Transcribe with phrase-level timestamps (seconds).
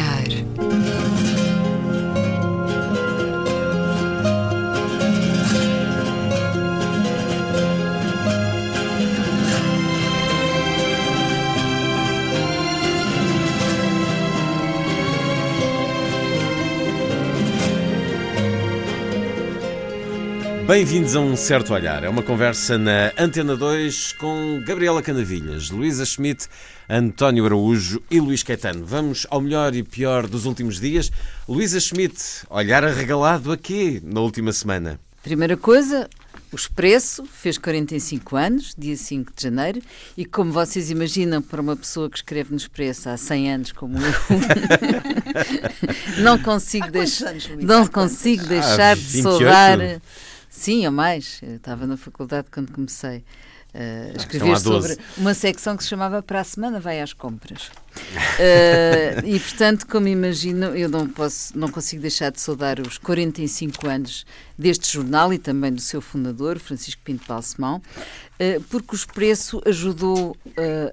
[0.00, 0.39] olhar.
[20.80, 22.02] Bem-vindos a um certo olhar.
[22.04, 26.48] É uma conversa na Antena 2 com Gabriela Canavilhas, Luísa Schmidt,
[26.88, 28.86] António Araújo e Luís Caetano.
[28.86, 31.12] Vamos ao melhor e pior dos últimos dias.
[31.46, 34.98] Luísa Schmidt, olhar arregalado aqui na última semana.
[35.22, 36.08] Primeira coisa,
[36.50, 39.82] o Expresso fez 45 anos, dia 5 de janeiro,
[40.16, 43.98] e como vocês imaginam, para uma pessoa que escreve no Expresso há 100 anos, como
[43.98, 44.14] eu,
[46.24, 47.20] não consigo, deix...
[47.20, 49.78] anos, não consigo deixar de saudar
[50.60, 51.40] Sim, ou mais.
[51.42, 53.24] Eu estava na faculdade quando comecei
[53.74, 57.68] uh, a escrever sobre uma secção que se chamava Para a Semana Vai às Compras.
[57.68, 63.88] Uh, e, portanto, como imagino, eu não, posso, não consigo deixar de saudar os 45
[63.88, 64.26] anos
[64.58, 70.36] deste jornal e também do seu fundador, Francisco Pinto Balsemão, uh, porque o Expresso ajudou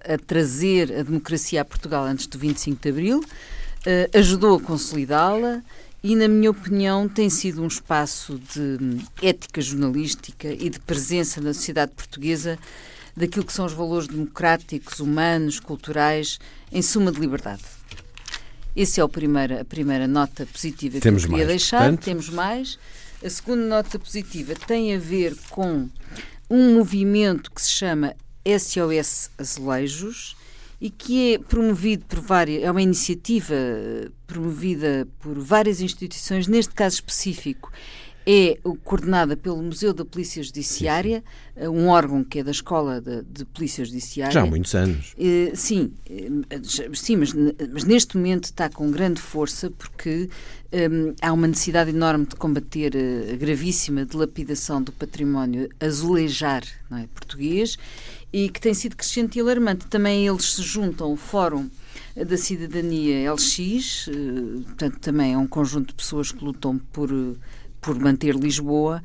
[0.09, 3.21] a trazer a democracia a Portugal antes do 25 de Abril,
[4.13, 5.61] ajudou a consolidá-la
[6.03, 8.77] e, na minha opinião, tem sido um espaço de
[9.21, 12.57] ética jornalística e de presença na sociedade portuguesa
[13.15, 16.39] daquilo que são os valores democráticos, humanos, culturais,
[16.71, 17.63] em suma de liberdade.
[18.75, 21.79] Essa é a primeira, a primeira nota positiva Temos que eu queria mais, deixar.
[21.79, 22.03] Portanto...
[22.03, 22.77] Temos mais.
[23.25, 25.89] A segunda nota positiva tem a ver com
[26.47, 28.13] um movimento que se chama
[28.45, 30.37] SOS Azulejos,
[30.79, 33.55] e que é promovido por várias, é uma iniciativa
[34.25, 37.71] promovida por várias instituições, neste caso específico
[38.29, 41.63] é coordenada pelo Museu da Polícia Judiciária, sim, sim.
[41.63, 44.33] Eh, um órgão que é da Escola de, de Polícia Judiciária.
[44.33, 45.13] Já há muitos anos.
[45.13, 45.93] Uh, sim,
[46.93, 47.33] sim mas,
[47.71, 50.29] mas, neste momento está com grande força porque
[50.73, 52.91] um, há uma necessidade enorme de combater
[53.31, 57.77] a gravíssima dilapidação do património azulejar não é, português
[58.31, 59.87] e que tem sido crescente e alarmante.
[59.87, 61.69] Também eles se juntam ao Fórum
[62.15, 67.09] da Cidadania LX, uh, portanto, também é um conjunto de pessoas que lutam por,
[67.79, 69.01] por manter Lisboa.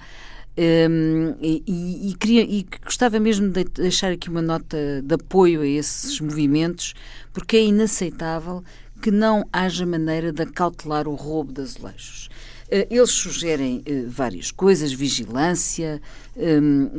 [0.56, 5.66] Um, e, e, queria, e gostava mesmo de deixar aqui uma nota de apoio a
[5.66, 6.94] esses movimentos,
[7.32, 8.62] porque é inaceitável
[9.00, 12.28] que não haja maneira de acautelar o roubo de azulejos.
[12.70, 16.00] Eh, eles sugerem várias coisas, vigilância,
[16.36, 16.90] um,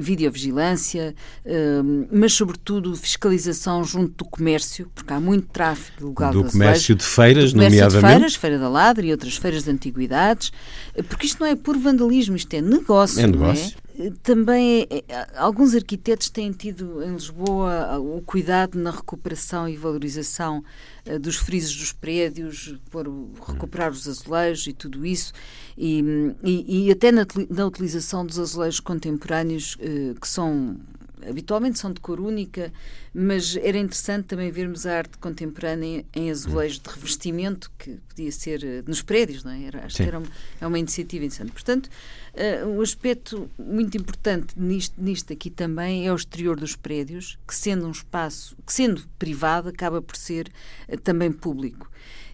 [0.00, 6.94] videovigilância, um, mas sobretudo fiscalização junto do comércio, porque há muito tráfico ilegal do comércio
[6.94, 8.06] de feiras, do comércio nomeadamente.
[8.06, 10.52] de feiras, Feira da Ladra e outras feiras de antiguidades,
[11.08, 13.20] porque isto não é por vandalismo, isto é negócio.
[13.20, 13.76] É negócio.
[14.22, 15.04] Também é,
[15.36, 20.62] alguns arquitetos têm tido em Lisboa o cuidado na recuperação e valorização
[21.06, 23.06] uh, dos frisos dos prédios, por
[23.46, 25.32] recuperar os azulejos e tudo isso,
[25.76, 26.02] e,
[26.44, 29.76] e, e até na, na utilização dos azulejos contemporâneos
[30.20, 30.76] que são
[31.26, 32.72] habitualmente são de cor única,
[33.12, 38.84] mas era interessante também vermos a arte contemporânea em azulejos de revestimento, que podia ser
[38.86, 39.64] nos prédios, não é?
[39.64, 40.02] Era, acho Sim.
[40.04, 40.28] que era uma,
[40.60, 41.52] é uma iniciativa interessante.
[41.52, 41.90] Portanto,
[42.38, 47.54] uh, um aspecto muito importante nisto, nisto aqui também é o exterior dos prédios, que
[47.54, 50.50] sendo um espaço, que sendo privado, acaba por ser
[50.88, 51.90] uh, também público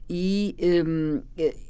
[0.08, 0.54] e
[0.86, 1.22] um,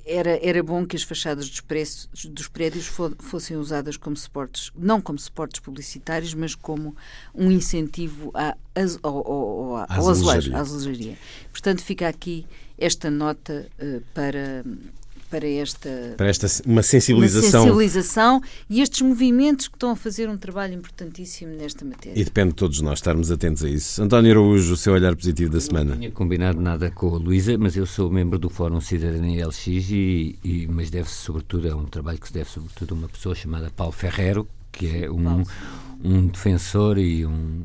[0.05, 5.01] era, era bom que as fachadas dos, preços, dos prédios fossem usadas como suportes, não
[5.01, 6.97] como suportes publicitários, mas como
[7.35, 8.57] um incentivo à,
[9.03, 11.17] ao, ao, ao azulejo, à azulejaria.
[11.53, 12.45] Portanto, fica aqui
[12.77, 14.65] esta nota uh, para
[15.35, 17.63] para esta, para esta uma sensibilização.
[17.63, 22.21] uma sensibilização e estes movimentos que estão a fazer um trabalho importantíssimo nesta matéria.
[22.21, 24.01] E depende de todos nós estarmos atentos a isso.
[24.01, 25.91] António Araújo, o seu olhar positivo da semana.
[25.91, 29.67] Não tinha combinado nada com a Luísa, mas eu sou membro do Fórum Cidadania LX,
[29.67, 33.35] e, e mas deve-se sobretudo, é um trabalho que se deve sobretudo a uma pessoa
[33.35, 35.43] chamada Paulo Ferrero, que é um,
[36.05, 37.65] um defensor e um,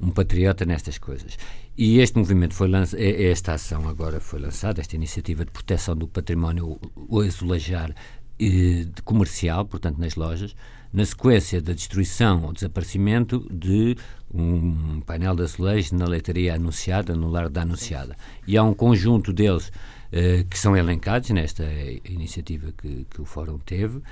[0.00, 1.36] um patriota nestas coisas.
[1.76, 6.06] E este movimento foi lançado, esta ação agora foi lançada, esta iniciativa de proteção do
[6.06, 7.94] património o azulejar
[8.38, 10.54] eh, comercial, portanto nas lojas,
[10.92, 13.96] na sequência da destruição ou desaparecimento de
[14.32, 18.16] um painel de azulejo na leitaria anunciada, no lar da anunciada.
[18.46, 19.70] E há um conjunto deles
[20.10, 21.64] Uh, que são elencados nesta
[22.04, 24.02] iniciativa que, que o Fórum teve, uh,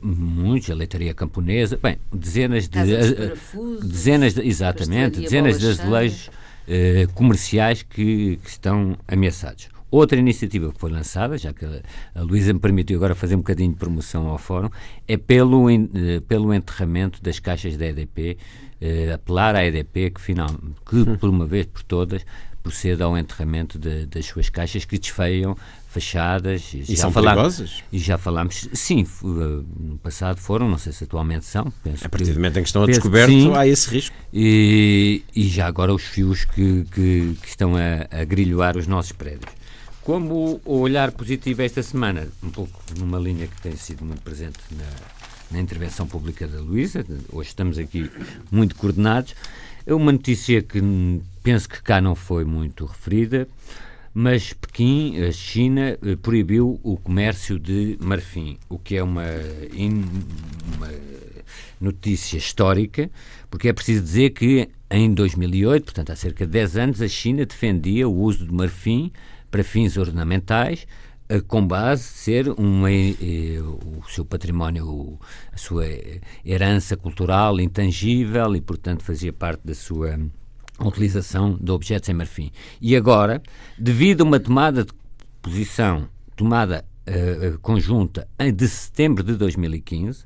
[0.00, 6.30] muitos, a leitaria camponesa, bem, dezenas de, uh, dezenas de, exatamente, dezenas de azulejos
[7.14, 9.68] comerciais que, que, estão ameaçados.
[9.90, 11.66] Outra iniciativa que foi lançada, já que
[12.14, 14.70] a Luísa me permitiu agora fazer um bocadinho de promoção ao fórum,
[15.06, 15.66] é pelo,
[16.26, 18.38] pelo enterramento das caixas da EDP,
[18.80, 20.48] eh, apelar à EDP que, final,
[20.88, 22.24] que por uma vez por todas
[22.62, 25.56] proceda ao enterramento de, das suas caixas que desfeiam
[25.92, 26.72] fechadas.
[26.72, 27.84] E, são falámos, perigosas?
[27.92, 29.26] E já falámos, sim, eh,
[29.78, 31.72] no passado foram, não sei se atualmente são.
[32.02, 34.16] a partir do momento em que estão a descoberto, sim, há esse risco.
[34.32, 39.12] E, e já agora os fios que, que, que estão a, a grilhoar os nossos
[39.12, 39.52] prédios.
[40.02, 44.58] Como o olhar positivo esta semana, um pouco numa linha que tem sido muito presente
[44.72, 44.84] na,
[45.52, 48.10] na intervenção pública da Luísa, hoje estamos aqui
[48.50, 49.34] muito coordenados,
[49.86, 50.82] é uma notícia que
[51.42, 53.46] penso que cá não foi muito referida,
[54.14, 59.24] mas Pequim, a China, eh, proibiu o comércio de marfim, o que é uma,
[60.76, 60.88] uma
[61.80, 63.10] notícia histórica,
[63.50, 67.46] porque é preciso dizer que em 2008, portanto há cerca de 10 anos, a China
[67.46, 69.10] defendia o uso de marfim
[69.50, 70.86] para fins ornamentais,
[71.28, 75.18] eh, com base ser eh, o seu património,
[75.52, 75.86] a sua
[76.44, 80.18] herança cultural intangível e, portanto, fazia parte da sua
[80.80, 82.50] utilização de objetos em marfim.
[82.80, 83.42] E agora,
[83.78, 84.92] devido a uma tomada de
[85.40, 90.24] posição, tomada uh, conjunta de setembro de 2015,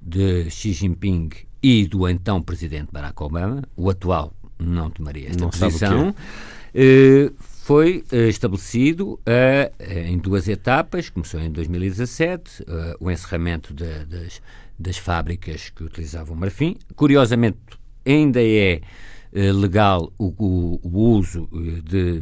[0.00, 1.30] de Xi Jinping
[1.62, 8.04] e do então presidente Barack Obama, o atual não tomaria esta não posição, uh, foi
[8.12, 9.20] uh, estabelecido
[10.06, 11.08] em duas etapas.
[11.08, 12.66] Começou em 2017, uh,
[12.98, 14.42] o encerramento de, das,
[14.78, 16.76] das fábricas que utilizavam marfim.
[16.96, 17.58] Curiosamente,
[18.04, 18.80] ainda é
[19.32, 21.48] legal o, o, o uso
[21.84, 22.20] de,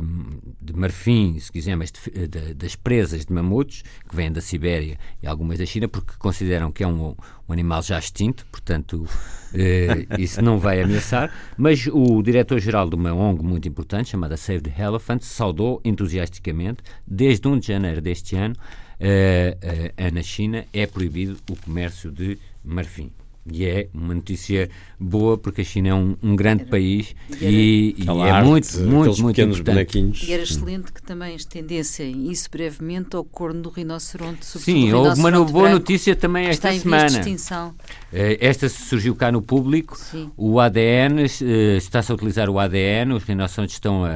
[0.61, 5.59] de, marfim, se quisermos, de, das presas de mamutos, que vêm da Sibéria e algumas
[5.59, 7.15] da China, porque consideram que é um,
[7.49, 9.07] um animal já extinto, portanto,
[9.55, 11.33] eh, isso não vai ameaçar.
[11.57, 17.49] Mas o diretor-geral de uma ONG muito importante, chamada Save the Elephant, saudou entusiasticamente, desde
[17.49, 18.55] 1 de janeiro deste ano,
[19.01, 23.11] eh, eh, na China é proibido o comércio de marfim.
[23.53, 24.69] E é uma notícia
[24.99, 28.79] boa porque a China é um, um grande era, país e, e, e é muito,
[28.81, 29.65] muito, muito importante.
[29.65, 30.23] Bonequinhos.
[30.23, 34.45] E era excelente que também estendessem isso brevemente ao corno do rinoceronte.
[34.45, 37.07] Sim, houve uma boa notícia também esta semana.
[37.07, 37.75] Extinção.
[38.13, 39.97] Eh, esta surgiu cá no público.
[39.97, 40.31] Sim.
[40.37, 44.13] O ADN, eh, está-se a utilizar o ADN, os rinocerontes estão a,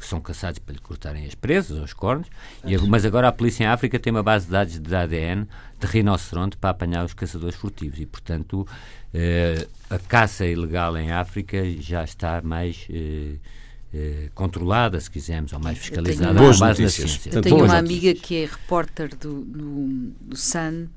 [0.00, 2.28] são caçados para lhe cortarem as presas, os cornos,
[2.64, 5.46] e, mas agora a polícia em África tem uma base de dados de ADN
[5.80, 8.66] de rinoceronte para apanhar os caçadores furtivos e, portanto,
[9.12, 13.36] eh, a caça ilegal em África já está mais eh,
[13.92, 16.92] eh, controlada, se quisermos, ou mais fiscalizada à base notícias.
[16.92, 17.30] da ciência.
[17.34, 20.88] Eu tenho uma amiga que é repórter do, do, do Sun,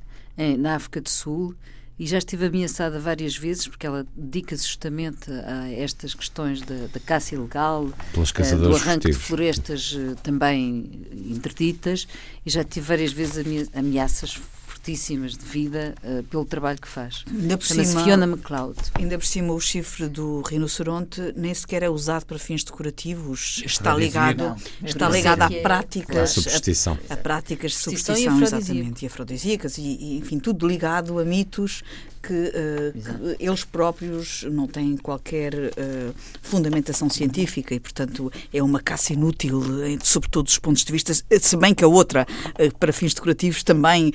[0.58, 1.56] na África do Sul,
[1.98, 7.00] e já estive ameaçada várias vezes, porque ela dedica-se justamente a estas questões da, da
[7.00, 12.08] caça ilegal, do arranque de florestas também interditas,
[12.44, 14.42] e já tive várias vezes ameaças
[14.84, 17.24] fortíssimas de vida uh, pelo trabalho que faz.
[17.32, 18.78] Ainda por cima, Fiona McLeod.
[18.96, 23.64] Ainda por cima, o chifre do rinoceronte nem sequer é usado para fins decorativos.
[23.66, 27.00] Está ligado, não, está ligado a práticas, substituição.
[27.10, 31.82] A, a, práticas de substituição, exatamente, e afrodisíacas, e, e, enfim, tudo ligado a mitos
[32.24, 38.80] que, uh, que, eles próprios não têm qualquer uh, fundamentação científica e, portanto, é uma
[38.80, 39.62] caça inútil
[40.02, 43.62] sob todos os pontos de vista, se bem que a outra, uh, para fins decorativos,
[43.64, 44.14] também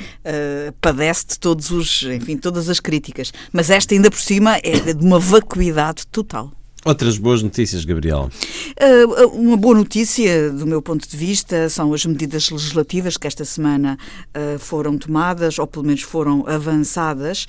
[0.81, 3.33] padece de todos os, enfim, todas as críticas.
[3.53, 6.53] Mas esta, ainda por cima, é de uma vacuidade total.
[6.89, 8.31] Outras boas notícias, Gabriel?
[8.81, 13.45] Uh, uma boa notícia, do meu ponto de vista, são as medidas legislativas que esta
[13.45, 17.47] semana uh, foram tomadas, ou pelo menos foram avançadas,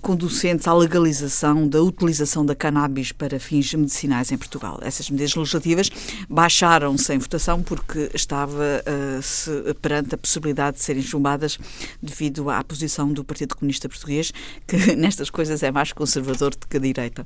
[0.00, 4.78] conducentes à legalização da utilização da cannabis para fins medicinais em Portugal.
[4.80, 5.90] Essas medidas legislativas
[6.26, 8.82] baixaram sem votação porque estava
[9.20, 9.50] se,
[9.82, 11.58] perante a possibilidade de serem chumbadas
[12.02, 14.32] devido à posição do Partido Comunista Português,
[14.66, 17.24] que nestas coisas é mais conservador do que a direita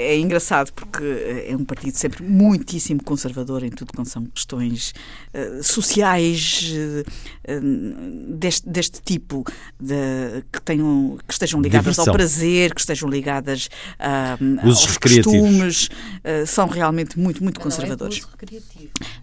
[0.00, 1.04] é engraçado porque
[1.46, 4.94] é um partido sempre muitíssimo conservador em tudo quanto são questões
[5.34, 9.44] uh, sociais uh, deste, deste tipo,
[9.78, 12.06] de, que, tenham, que estejam ligadas Diversão.
[12.06, 18.26] ao prazer, que estejam ligadas uh, aos costumes, uh, são realmente muito, muito conservadores.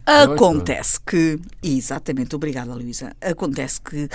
[0.05, 4.07] É Acontece que, exatamente, obrigada Luísa, acontece que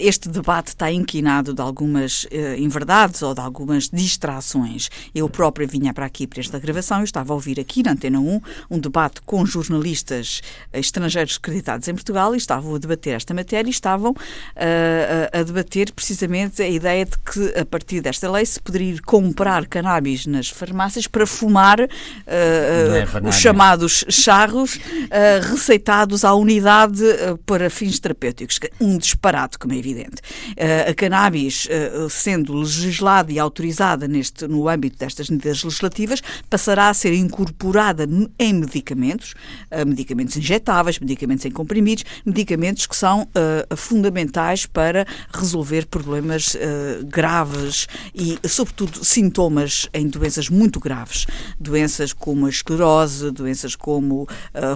[0.00, 2.26] este debate está inquinado de algumas
[2.58, 4.88] inverdades ou de algumas distrações.
[5.14, 8.20] Eu própria vinha para aqui, para esta gravação, eu estava a ouvir aqui na Antena
[8.20, 13.68] 1 um debate com jornalistas estrangeiros acreditados em Portugal e estavam a debater esta matéria
[13.68, 14.16] e estavam uh,
[15.32, 19.00] a, a debater precisamente a ideia de que, a partir desta lei, se poderia ir
[19.00, 21.84] comprar cannabis nas farmácias para fumar uh,
[23.24, 24.80] uh, os chamados charros
[25.50, 27.04] receitados à unidade
[27.46, 28.58] para fins terapêuticos.
[28.80, 30.16] Um disparate, como é evidente.
[30.88, 31.68] a cannabis,
[32.10, 35.73] sendo legislada e autorizada neste, no âmbito destas medidas legislativas,
[36.48, 39.34] passará a ser incorporada em medicamentos,
[39.86, 43.28] medicamentos injetáveis, medicamentos em comprimidos, medicamentos que são
[43.76, 46.56] fundamentais para resolver problemas
[47.06, 51.26] graves e, sobretudo, sintomas em doenças muito graves.
[51.58, 54.28] Doenças como a esclerose, doenças como uh,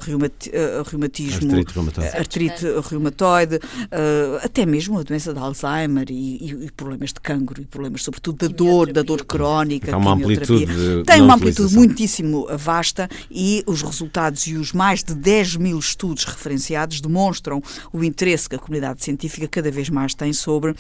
[0.03, 6.65] reumati uh, reumatismo, artrite reumatoide, artrite reumatoide uh, até mesmo a doença de Alzheimer e,
[6.65, 9.87] e, problemas de cancro e problemas, sobretudo, da dor, da dor crónica.
[9.87, 10.73] Tem uma amplitude,
[11.07, 16.25] Tem uma amplitude muitíssimo vasta e os resultados e os mais de 10 mil estudos
[16.25, 20.75] referenciados demonstram o interesse que a comunidade científica cada vez mais tem sobre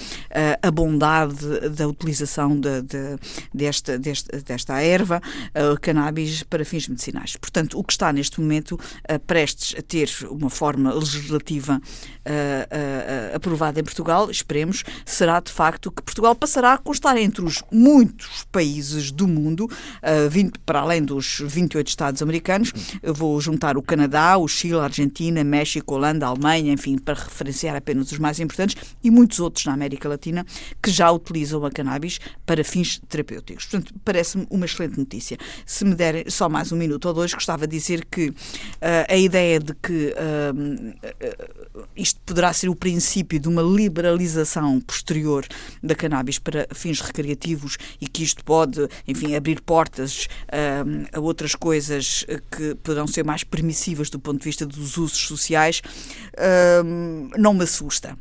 [0.62, 3.16] a bondade da utilização de, de,
[3.52, 7.36] desta, desta, desta erva, uh, cannabis, para fins medicinais.
[7.36, 13.80] Portanto, o que está neste momento uh, prestes a ter uma forma legislativa uh, aprovada
[13.80, 19.10] em Portugal, esperemos, será de facto que Portugal passará a constar entre os muitos países
[19.10, 19.68] do mundo,
[20.30, 24.84] 20, para além dos 28 Estados americanos, eu vou juntar o Canadá, o Chile, a
[24.84, 29.72] Argentina, México, Holanda, Alemanha, enfim, para referenciar apenas os mais importantes, e muitos outros na
[29.72, 30.44] América Latina
[30.82, 33.66] que já utilizam a cannabis para fins terapêuticos.
[33.66, 35.36] Portanto, parece-me uma excelente notícia.
[35.66, 38.34] Se me derem só mais um minuto ou dois, gostava de dizer que uh,
[39.08, 41.08] a ideia de que uh,
[41.96, 45.46] isto poderá ser o princípio de uma liberalização posterior
[45.82, 49.87] da cannabis para fins recreativos e que isto pode, enfim, abrir portas
[51.12, 55.82] a outras coisas que poderão ser mais permissivas do ponto de vista dos usos sociais,
[57.36, 58.16] não me assusta.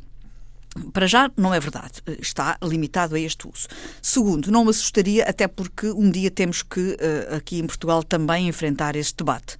[0.92, 1.94] Para já, não é verdade.
[2.20, 3.66] Está limitado a este uso.
[4.00, 8.48] Segundo, não me assustaria, até porque um dia temos que, eh, aqui em Portugal, também
[8.48, 9.56] enfrentar este debate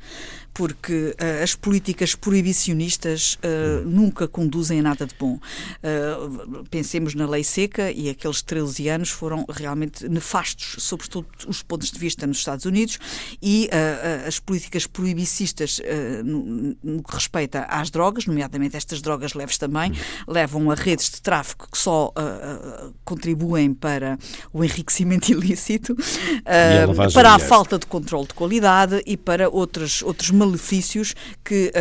[0.58, 5.34] porque uh, as políticas proibicionistas uh, nunca conduzem a nada de bom.
[5.34, 11.92] Uh, pensemos na lei seca e aqueles 13 anos foram realmente nefastos, sobretudo os pontos
[11.92, 12.98] de vista nos Estados Unidos,
[13.40, 13.70] e
[14.26, 15.80] as políticas proibicistas
[16.24, 19.92] no, no, que respeita às drogas, nomeadamente estas drogas leves também,
[20.26, 22.12] levam a redes de tráfico que só
[23.04, 24.18] contribuem para
[24.52, 25.96] o enriquecimento ilícito,
[26.44, 31.14] a para a falta de controle de qualidade e para outros, outros malefícios
[31.44, 31.72] que,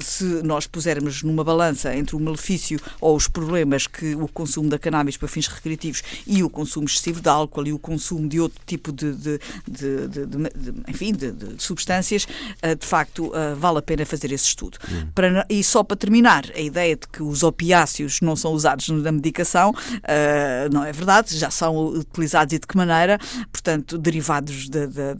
[0.00, 4.78] se nós pusermos numa balança entre o malefício ou os problemas que o consumo da
[4.78, 8.60] cannabis para fins recreativos e o consumo excessivo de álcool e o consumo de outro
[8.66, 9.38] tipo de, de,
[9.68, 10.28] de, de
[10.88, 14.78] enfim, de, substâncias, uh, de facto, uh, vale a pena fazer esse estudo.
[14.90, 15.08] Hum.
[15.14, 19.12] Para, e só para terminar, a ideia de que os opiáceos não são usados na
[19.12, 23.18] medicação uh, não é verdade, já são utilizados e de que maneira,
[23.52, 25.14] portanto, derivados de, de,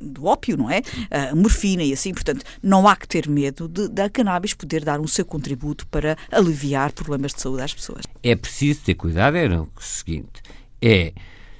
[0.00, 0.82] do ópio, não é?
[1.10, 2.12] A morfina e assim.
[2.12, 6.16] Portanto, não há que ter medo de, da cannabis poder dar um seu contributo para
[6.30, 8.04] aliviar problemas de saúde às pessoas.
[8.22, 10.42] É preciso ter cuidado, é o seguinte,
[10.80, 11.12] é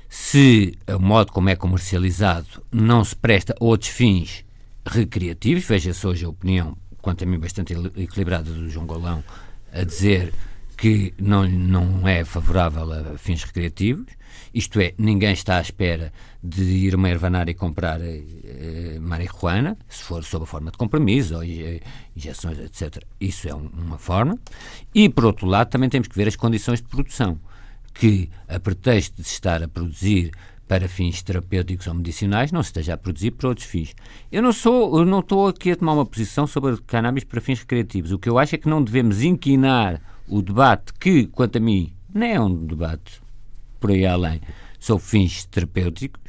[0.08, 4.44] se o modo como é comercializado não se presta a outros fins
[4.86, 9.22] recreativos, veja-se hoje a opinião, quanto a mim, bastante equilibrada do João Golão,
[9.72, 10.32] a dizer
[10.76, 14.06] que não, não é favorável a fins recreativos,
[14.54, 16.12] isto é, ninguém está à espera
[16.48, 21.34] de ir a uma ervanária comprar eh, marihuana, se for sob a forma de compromisso
[21.34, 21.80] ou eh,
[22.14, 23.02] injeções, etc.
[23.20, 24.38] Isso é um, uma forma.
[24.94, 27.38] E, por outro lado, também temos que ver as condições de produção,
[27.94, 30.30] que, a pretexto de estar a produzir
[30.68, 33.94] para fins terapêuticos ou medicinais, não se esteja a produzir para outros fins.
[34.30, 37.60] Eu não sou, eu não estou aqui a tomar uma posição sobre cannabis para fins
[37.60, 38.12] recreativos.
[38.12, 41.92] O que eu acho é que não devemos inquinar o debate que, quanto a mim,
[42.12, 43.20] nem é um debate
[43.78, 44.40] por aí além,
[44.78, 46.20] sobre fins terapêuticos,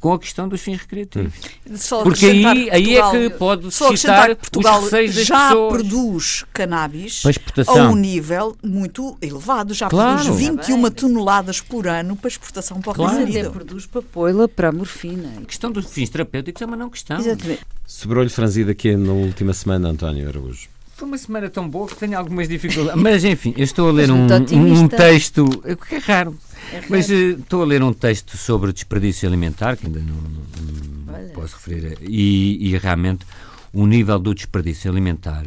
[0.00, 1.34] com a questão dos fins recreativos.
[1.76, 5.72] Só Porque aí, aí é que pode citar que Portugal já pessoas.
[5.72, 7.22] produz cannabis
[7.66, 9.74] a um nível muito elevado.
[9.74, 10.24] Já claro.
[10.24, 13.16] produz 21 toneladas por ano para exportação para o claro.
[13.18, 13.50] Reino Unido.
[13.50, 15.34] produz papoila para a morfina.
[15.42, 17.18] A questão dos fins terapêuticos é uma não questão.
[17.18, 17.60] Exatamente.
[17.86, 20.68] Sobrou-lhe franzido aqui na última semana, António Araújo.
[21.00, 23.00] Foi uma semana tão boa que tenho algumas dificuldades.
[23.00, 25.48] Mas enfim, eu estou a ler um, um, texto.
[25.88, 26.36] Que é raro.
[26.70, 31.18] É Mas uh, estou a ler um texto sobre desperdício alimentar, que ainda não, não,
[31.18, 33.24] não posso referir, e, e, realmente
[33.72, 35.46] o nível do desperdício alimentar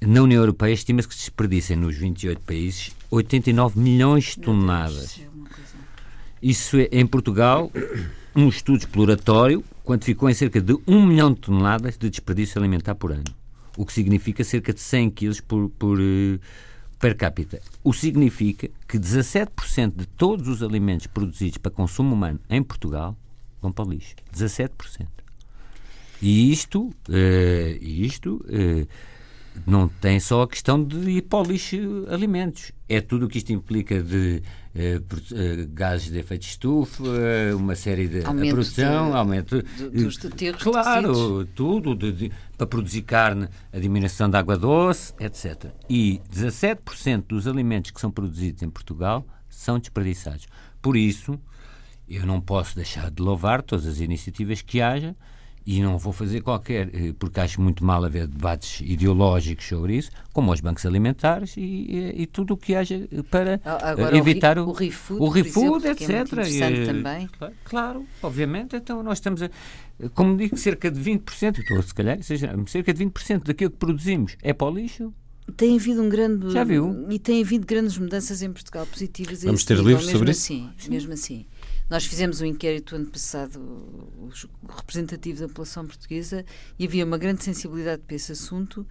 [0.00, 5.20] na União Europeia estima-se que se desperdicem nos 28 países 89 milhões de toneladas.
[6.40, 7.72] Isso é, em Portugal
[8.36, 13.10] um estudo exploratório quantificou em cerca de 1 milhão de toneladas de desperdício alimentar por
[13.10, 13.24] ano,
[13.76, 16.40] o que significa cerca de 100 quilos por, por uh,
[16.98, 17.60] per capita.
[17.84, 23.16] O significa que 17% de todos os alimentos produzidos para consumo humano em Portugal
[23.60, 24.14] vão para o lixo.
[24.34, 25.06] 17%.
[26.22, 28.88] E isto, uh, isto uh,
[29.66, 32.72] não tem só a questão de ir para o lixo alimentos.
[32.88, 34.42] É tudo o que isto implica de
[35.70, 40.24] gases de efeito de estufa, uh, uma série de aumento produção, de, aumento de, dos
[40.24, 45.72] aterros Claro, tudo de, de, para produzir carne, a diminuição da água doce, etc.
[45.88, 50.46] E 17% dos alimentos que são produzidos em Portugal são desperdiçados.
[50.82, 51.38] Por isso,
[52.08, 55.16] eu não posso deixar de louvar todas as iniciativas que haja
[55.66, 60.10] e não vou fazer qualquer, eh, porque acho muito mal haver debates ideológicos sobre isso,
[60.32, 64.58] como os bancos alimentares e, e, e tudo o que haja para Ah, Agora, evitar
[64.58, 66.32] o, o ReFood, o ReFood, exemplo, que é muito etc.
[66.32, 67.28] interessante E, também.
[67.36, 69.50] Claro, claro, obviamente, então nós estamos a,
[70.14, 74.36] como digo, cerca de 20%, estou se calhar, seja, cerca de 20% daquilo que produzimos
[74.42, 75.12] é para o lixo.
[75.56, 77.06] Tem havido um grande Já viu?
[77.08, 79.44] e tem havido grandes mudanças em Portugal positivas.
[79.44, 80.52] Vamos ter livros sobre isso?
[80.52, 81.46] assim, Mesmo assim,
[81.88, 83.60] nós fizemos um inquérito ano passado
[84.76, 86.44] representativo da população portuguesa
[86.78, 88.86] e havia uma grande sensibilidade para esse assunto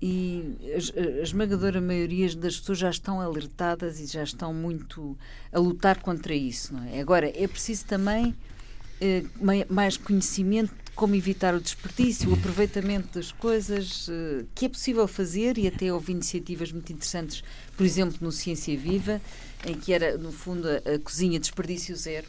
[0.00, 5.18] e a, esmagadora maioria das pessoas já estão alertadas e já estão muito
[5.52, 6.72] a lutar contra isso.
[6.92, 7.00] É?
[7.00, 8.32] Agora é preciso também
[9.00, 14.66] eh, mai- mais conhecimento de como evitar o desperdício, o aproveitamento das coisas, eh, que
[14.66, 17.42] é possível fazer e até houve iniciativas muito interessantes,
[17.78, 19.22] por exemplo, no Ciência Viva,
[19.64, 22.26] em que era, no fundo, a, a cozinha desperdício zero.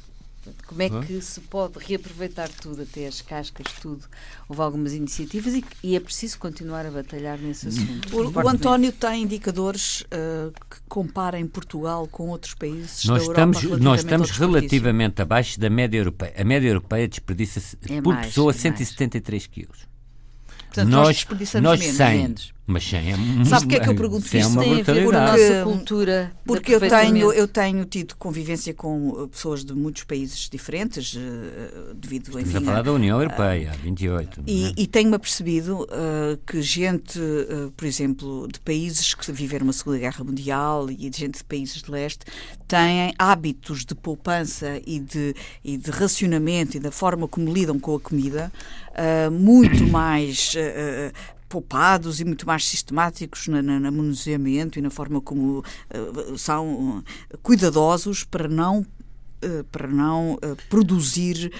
[0.65, 4.06] Como é que se pode reaproveitar tudo, até as cascas, tudo?
[4.48, 8.15] Houve algumas iniciativas e, e é preciso continuar a batalhar nesse assunto.
[8.15, 8.50] O, o.
[8.50, 13.84] António tem indicadores uh, que comparem Portugal com outros países Nós da Europa estamos, relativamente
[13.84, 16.34] nós estamos relativamente abaixo da média europeia.
[16.38, 18.62] A média europeia desperdiça-se É por mais, pessoa é mais.
[18.62, 19.89] 173 quilos.
[20.68, 21.98] Portanto, nós desperdiçamos nós menos.
[21.98, 22.53] 100, menos.
[22.70, 24.52] Mas 100 é Sabe porque é que eu pergunto 100 é isto?
[24.54, 26.32] uma tem a ver com a nossa cultura.
[26.46, 31.94] Porque eu tenho, eu tenho tido convivência com uh, pessoas de muitos países diferentes, uh,
[31.96, 34.42] devido, Estamos enfim, a falar a- da União Europeia, há 28.
[34.42, 34.52] não é?
[34.52, 39.74] E, e tenho-me apercebido uh, que gente, uh, por exemplo, de países que viveram uma
[39.74, 42.26] Segunda Guerra Mundial e de gente de países de leste,
[42.67, 47.96] têm hábitos de poupança e de, e de racionamento e da forma como lidam com
[47.96, 48.52] a comida
[48.91, 50.54] uh, muito mais.
[51.50, 57.00] Poupados e muito mais sistemáticos na, na, no manuseamento e na forma como uh, são
[57.00, 57.04] uh,
[57.42, 60.38] cuidadosos para não uh, para não
[60.70, 61.52] produzir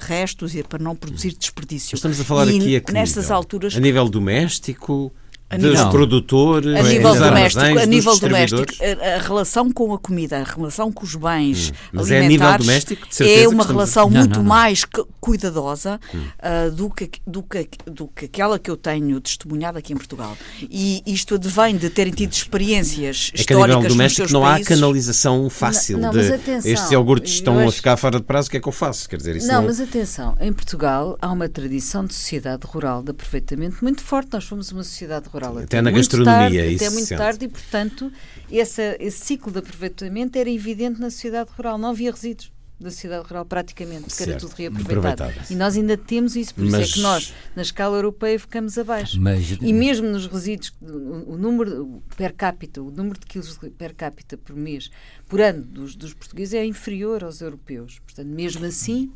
[0.00, 1.96] restos e para não produzir desperdício.
[1.96, 3.36] Estamos a falar E aqui a que nestas nível?
[3.36, 5.12] alturas A nível doméstico,
[5.52, 8.64] A dos nível- produtores, a nível dos doméstico, armazéns, a nível doméstico,
[9.02, 11.74] a, a relação com a comida, a relação com os bens Hum.
[11.92, 14.42] Mas é a nível alimentares doméstico, de certeza é uma a- relação Não, muito não,
[14.42, 14.48] não.
[14.48, 16.24] mais cu- cuidadosa Hum.
[16.38, 20.36] ah, do, que, do, que, do que aquela que eu tenho testemunhado aqui em Portugal.
[20.62, 24.52] E isto advém de terem tido experiências É que a nível históricas doméstico não há
[24.52, 24.68] países.
[24.68, 28.50] canalização fácil Não, de atenção, estes iogurtes estão a acho- ficar fora de prazo, o
[28.50, 29.08] que é que eu faço?
[29.08, 29.64] Quer dizer, isso Não, não...
[29.64, 34.30] mas atenção, em Portugal há uma tradição de sociedade rural de aproveitamento muito forte.
[34.32, 37.18] Nós fomos uma sociedade rural Até na muito gastronomia, tarde, isso até se muito sente.
[37.18, 38.12] tarde e, portanto,
[38.50, 41.78] essa, esse ciclo de aproveitamento era evidente na sociedade rural.
[41.78, 42.50] Não havia resíduos
[42.80, 45.32] da sociedade rural praticamente, porque era Certo, tudo reaproveitado.
[45.48, 48.76] E nós ainda temos isso, por Mas- isso é que nós, na escala europeia, ficamos
[48.76, 49.20] abaixo.
[49.20, 53.56] Mas- E mesmo nos resíduos, o, o número o per capita, o número de quilos
[53.78, 54.90] per capita por mês,
[55.28, 58.00] por ano dos, dos portugueses é inferior aos europeus.
[58.04, 59.12] Portanto, mesmo assim,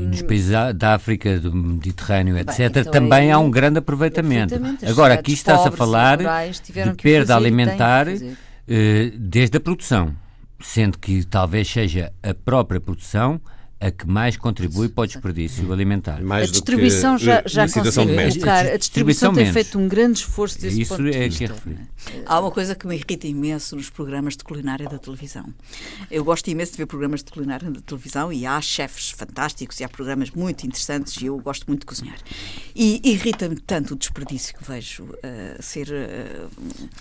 [0.00, 4.54] Nos países da- África, do Mediterrâneo, etc., então também aí- há um grande aproveitamento.
[4.54, 4.90] Aproveitamento.
[4.90, 6.24] Agora, aqui está-se a falar de
[7.02, 10.14] perda alimentar eh, desde a produção,
[10.60, 13.40] sendo que talvez seja a própria produção
[13.78, 16.22] a que mais contribui para o desperdício alimentar.
[16.22, 18.66] Mais a distribuição já, já consegue colocar.
[18.66, 19.52] A Distribuição tem menos.
[19.54, 21.44] feito um grande esforço desse Isso ponto de é que é vista.
[21.54, 21.80] referido.
[22.24, 25.44] Há uma coisa que me irrita imenso nos programas de culinária da televisão.
[26.10, 29.84] Eu gosto imenso de ver programas de culinária da televisão e há chefes fantásticos e
[29.84, 32.16] há programas muito interessantes e eu gosto muito de cozinhar.
[32.74, 35.88] E irrita-me tanto o desperdício que vejo eh, ser.
[35.92, 36.46] eh,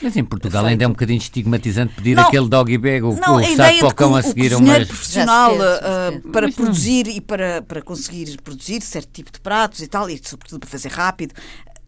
[0.01, 0.71] Mas em Portugal Feito.
[0.71, 3.88] ainda é um bocadinho estigmatizante pedir Não, aquele doggy bag, o, Não, o a saco
[3.88, 4.88] de cão a seguir cozinheiro umas...
[4.89, 6.21] profissional quer.
[6.31, 10.60] para produzir e para, para conseguir produzir certo tipo de pratos e tal, e sobretudo
[10.60, 11.34] para fazer rápido,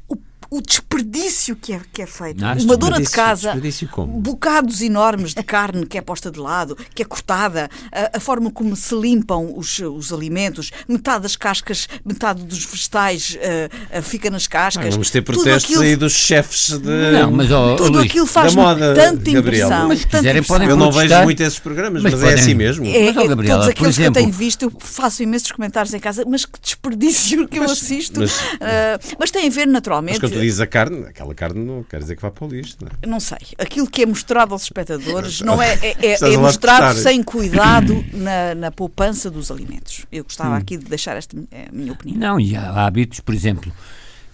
[0.08, 0.16] o
[0.50, 0.62] o
[1.02, 2.44] desperdício que é, que é feito.
[2.44, 4.20] Ah, Uma dona de casa, desperdício como?
[4.20, 8.52] bocados enormes de carne que é posta de lado, que é cortada, a, a forma
[8.52, 13.70] como se limpam os, os alimentos, metade das cascas, metade dos vegetais eh,
[14.02, 14.90] fica nas cascas.
[14.94, 17.12] Vamos ter Tudo protestos aquilo- aí dos chefes de.
[17.12, 19.40] Não, mas ó, Tudo Luís, aquilo da faz moda, tanta Gabriel.
[19.42, 19.88] impressão.
[19.88, 20.56] Mas tanta quiserem, impressão.
[20.56, 22.86] podem Eu não vejo muito esses programas, mas, Mas é podem- assim mesmo.
[22.86, 25.52] É, Mas, é, Gabriela, todos por aqueles exemplo- que eu tenho visto, eu faço imensos
[25.52, 28.20] comentários em casa, mas que desperdício que eu assisto.
[28.20, 30.20] mas- Ah, mas tem a ver Mas naturalmente.
[30.20, 32.78] quando tu dizes a carne, aquela carne não quer dizer que vá para o lixo.
[32.82, 33.08] Não é?
[33.08, 33.38] Não sei.
[33.58, 38.56] Aquilo que é mostrado aos espectadores não é, é, é- é mostrado sem cuidado na,
[38.56, 40.06] na poupança dos alimentos.
[40.12, 40.58] Eu gostava Hum.
[40.58, 42.18] aqui de deixar esta é a minha opinião.
[42.20, 43.72] Não, e há hábitos, por exemplo,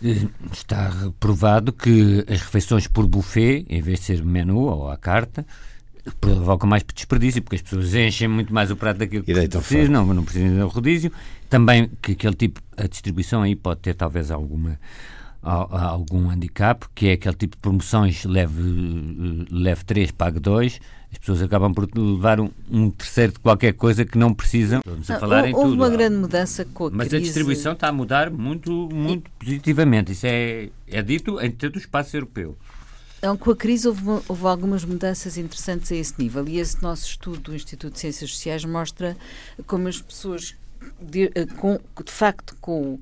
[0.04, 4.98] eh, está provado que as refeições por buffet, em vez de ser menu ou à
[4.98, 5.46] carta,
[6.20, 10.14] provocam mais desperdício, porque as pessoas enchem muito mais o prato daquilo que precisam, não,
[10.14, 11.12] não precisam do rodízio.
[11.50, 14.78] Também que aquele tipo, a distribuição aí pode ter talvez alguma
[15.44, 18.62] a- a- algum handicap, que é aquele tipo de promoções leve,
[19.52, 20.80] leve 3, pague 2,
[21.12, 24.80] as pessoas acabam por levar um, um terceiro de qualquer coisa que não precisam.
[24.80, 25.76] Estamos a falar em houve tudo.
[25.76, 27.16] uma há- grande mudança com a mas crise.
[27.18, 30.12] a distribuição está a mudar muito, muito positivamente.
[30.14, 32.58] Isso é, é dito em todo o espaço europeu.
[33.20, 37.06] Então, com a crise houve, houve algumas mudanças interessantes a esse nível e esse nosso
[37.06, 39.16] estudo do Instituto de Ciências Sociais mostra
[39.66, 40.56] como as pessoas,
[41.02, 43.00] de, eh, com, de facto, com,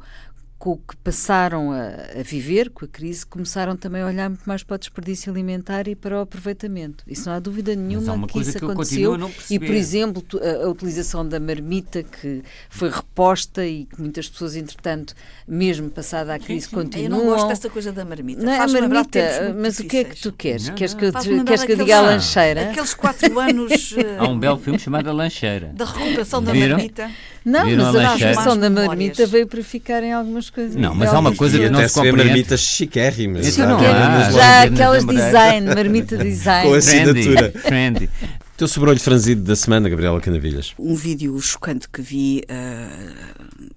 [0.62, 4.43] com o que passaram a, a viver com a crise, começaram também a olhar muito
[4.45, 7.04] mais para o desperdício alimentar e para o aproveitamento.
[7.08, 9.32] Isso não há dúvida nenhuma uma que coisa isso que eu aconteceu.
[9.50, 14.56] E, por exemplo, a, a utilização da marmita que foi reposta e que muitas pessoas,
[14.56, 15.15] entretanto,
[15.47, 17.10] mesmo passada a crise, Eu continuam.
[17.10, 18.43] não gosto dessa coisa da marmita.
[18.43, 20.67] Não é a marmita, mas o que é que tu queres?
[20.67, 21.00] Não, queres não.
[21.00, 22.69] que eu, te- queres que eu diga a lancheira?
[22.69, 25.71] Aqueles quatro anos eh, Há um belo filme chamado A Lancheira.
[25.74, 27.10] da recuperação da marmita.
[27.43, 30.76] Não, Viram mas a recuperação da marmita veio para ficar em algumas coisas.
[30.76, 32.24] Não, mas há uma coisa que não até se compreende.
[32.26, 33.48] marmitas chiquérrimas.
[33.48, 34.32] Isso já não há.
[34.32, 36.70] Já aquelas design, marmita design.
[36.70, 37.50] Com assinatura.
[37.52, 38.06] trendy.
[38.06, 40.74] O teu sobrolho franzido da semana, Gabriela Canavilhas.
[40.78, 42.88] um vídeo chocante que vi eh,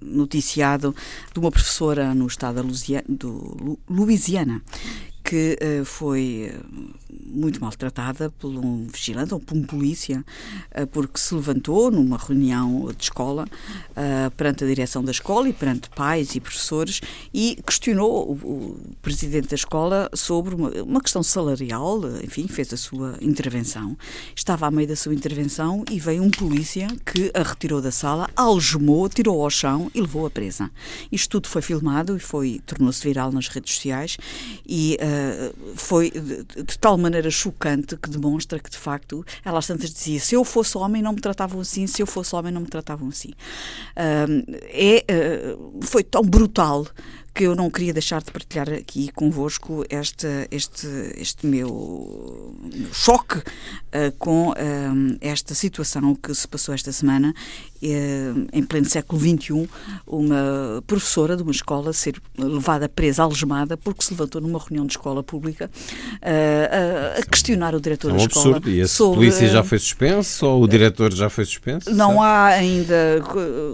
[0.01, 0.95] noticiado
[1.33, 2.63] de uma professora no estado da
[3.89, 4.61] Louisiana
[5.25, 6.61] que eh, foi eh,
[7.09, 10.23] muito maltratada por um vigilante ou por um polícia
[10.71, 13.47] eh, porque se levantou numa reunião de escola
[13.97, 17.01] eh, perante a direção da escola e perante pais e professores
[17.33, 22.77] e questionou o, o presidente da escola sobre uma, uma questão salarial, enfim, fez a
[22.77, 23.97] sua intervenção.
[24.37, 28.29] Estava a meio da sua intervenção e veio um polícia que a retirou da sala,
[28.37, 30.71] algemou, tirou ao chão e levou-a presa.
[31.11, 34.19] Isto tudo foi filmado e foi tornou-se viral nas redes sociais
[34.67, 39.67] e eh, foi de, de tal maneira chocante que demonstra que de facto ela às
[39.67, 42.61] tantas dizia se eu fosse homem não me tratavam assim, se eu fosse homem não
[42.61, 43.33] me tratavam assim.
[43.97, 44.27] Ah,
[44.71, 46.87] é, ah, foi tão brutal
[47.35, 52.55] que eu não queria deixar de partilhar aqui convosco este, este, este meu
[52.93, 53.43] choque
[53.93, 57.35] ah, com ah, esta situação que se passou esta semana
[58.53, 59.69] em pleno século XXI,
[60.07, 64.93] uma professora de uma escola ser levada presa, algemada, porque se levantou numa reunião de
[64.93, 65.71] escola pública
[66.23, 68.57] ah, a, a questionar o diretor É um da escola.
[68.57, 68.71] absurdo.
[68.71, 71.91] E esse sobre, polícia já ah, foi suspenso ou o diretor já foi suspenso?
[71.91, 72.21] não Sabe?
[72.21, 72.95] há ainda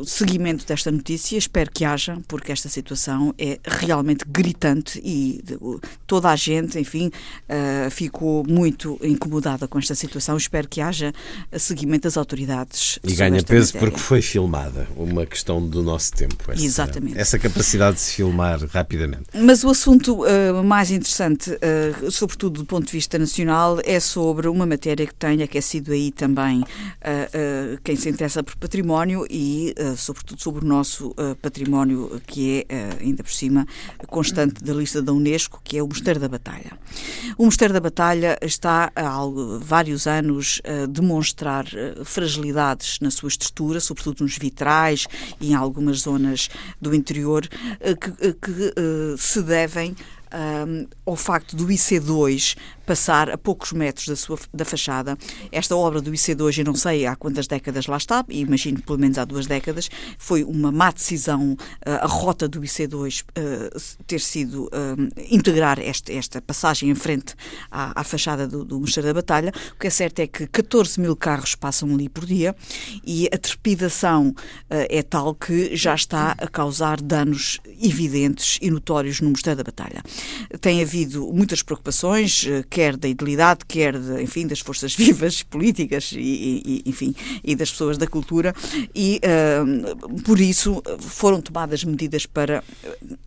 [0.04, 5.42] seguimento desta notícia, espero que haja, porque esta situação é realmente gritante e
[6.06, 7.10] toda a gente, enfim,
[7.90, 10.36] ficou muito incomodada com esta situação.
[10.36, 11.12] Espero que haja
[11.58, 12.98] seguimento das autoridades.
[13.04, 14.88] E ganha peso porque foi filmada.
[14.96, 16.50] Uma questão do nosso tempo.
[16.50, 17.18] Essa, Exatamente.
[17.18, 19.24] Essa capacidade de se filmar rapidamente.
[19.34, 24.48] Mas o assunto uh, mais interessante, uh, sobretudo do ponto de vista nacional, é sobre
[24.48, 30.40] uma matéria que tem aquecido aí também uh, quem se interessa por património e, sobretudo,
[30.40, 33.66] sobre o nosso património, que é, ainda por cima,
[34.06, 36.72] constante da lista da Unesco, que é o Mosteiro da Batalha.
[37.36, 39.18] O Mosteiro da Batalha está há
[39.60, 41.66] vários anos a demonstrar
[42.04, 45.06] fragilidades na sua estrutura, sobretudo nos vitrais
[45.40, 46.48] e em algumas zonas
[46.80, 47.48] do interior,
[47.80, 49.96] uh, que, uh, que, uh, se devem
[50.32, 52.56] um, ao facto do IC2
[52.90, 55.16] passar a poucos metros da, sua, da fachada.
[55.52, 58.98] Esta obra do IC2, eu não sei há quantas décadas lá está, e imagino pelo
[58.98, 61.56] menos há duas décadas, foi uma má decisão uh,
[62.00, 67.36] a rota do IC2 uh, ter sido um, integrar este, esta passagem em frente
[67.70, 69.52] à, à fachada do, do Mosteiro da Batalha.
[69.76, 72.56] O que é certo é que 14 mil carros passam ali por dia
[73.06, 74.34] e a trepidação
[74.68, 80.02] é tal que já está a causar danos evidentes e notórios no Mosteiro da Batalha.
[80.60, 85.42] Tem havido muitas preocupações, eh, quer quer da idilidade, quer de, enfim, das forças vivas
[85.42, 87.14] políticas e, e, enfim,
[87.44, 88.54] e das pessoas da cultura
[88.94, 92.64] e uh, por isso foram tomadas medidas para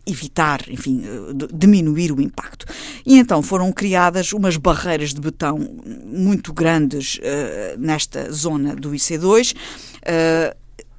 [0.04, 1.04] evitar, enfim,
[1.52, 2.66] diminuir o impacto.
[3.06, 5.56] E então foram criadas umas barreiras de betão
[6.04, 10.56] muito grandes uh, nesta zona do IC2, uh,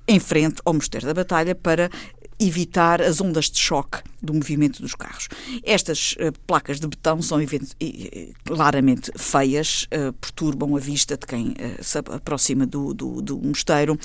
[0.07, 1.89] em frente ao Mosteiro da Batalha, para
[2.39, 5.29] evitar as ondas de choque do movimento dos carros.
[5.63, 7.37] Estas uh, placas de betão são
[8.43, 13.97] claramente feias, uh, perturbam a vista de quem uh, se aproxima do, do, do mosteiro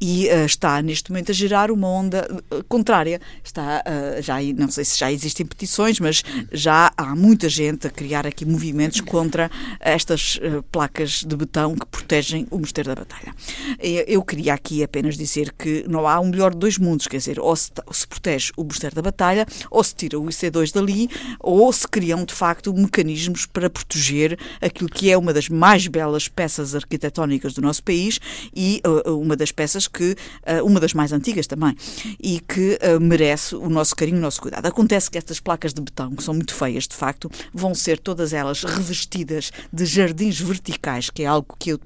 [0.00, 2.26] e está neste momento a gerar uma onda
[2.68, 3.20] contrária.
[3.44, 3.82] Está
[4.20, 6.22] já não sei se já existem petições, mas
[6.52, 10.40] já há muita gente a criar aqui movimentos contra estas
[10.72, 13.34] placas de betão que protegem o mosteiro da batalha.
[13.78, 17.38] Eu queria aqui apenas dizer que não há um melhor de dois mundos, quer dizer,
[17.38, 21.08] ou se, se protege o mosteiro da batalha ou se tira o IC2 dali,
[21.40, 26.28] ou se criam de facto mecanismos para proteger aquilo que é uma das mais belas
[26.28, 28.18] peças arquitetónicas do nosso país
[28.54, 31.76] e uh, uma das peças que, uh, uma das mais antigas também,
[32.20, 34.66] e que uh, merece o nosso carinho, o nosso cuidado.
[34.66, 38.32] Acontece que estas placas de betão, que são muito feias de facto, vão ser todas
[38.32, 41.78] elas revestidas de jardins verticais, que é algo que eu,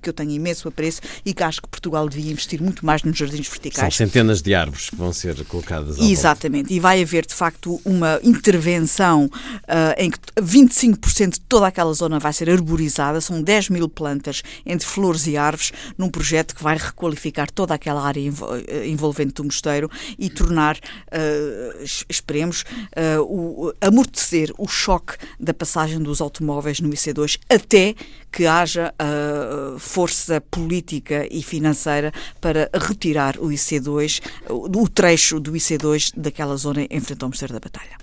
[0.00, 3.16] que eu tenho imenso apreço e que acho que Portugal devia investir muito mais nos
[3.16, 3.94] jardins verticais.
[3.94, 8.20] São centenas de árvores que vão ser colocadas Exatamente, e vai haver de facto uma
[8.22, 13.88] intervenção uh, em que 25% de toda aquela zona vai ser arborizada, são 10 mil
[13.88, 19.34] plantas entre flores e árvores, num projeto que vai requalificar toda aquela área eh, envolvente
[19.34, 22.64] do mosteiro e tornar, uh, esperemos,
[22.96, 27.94] uh, o, amortecer o choque da passagem dos automóveis no IC2 até
[28.30, 36.12] que haja uh, força política e financeira para retirar o IC2, o trecho do IC2
[36.16, 37.96] daquela zona em frente ao Mosteiro da Batalha.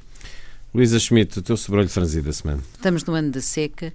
[0.73, 2.61] Luísa Schmidt, o teu sobrolho franzido da semana.
[2.73, 3.93] Estamos no ano da seca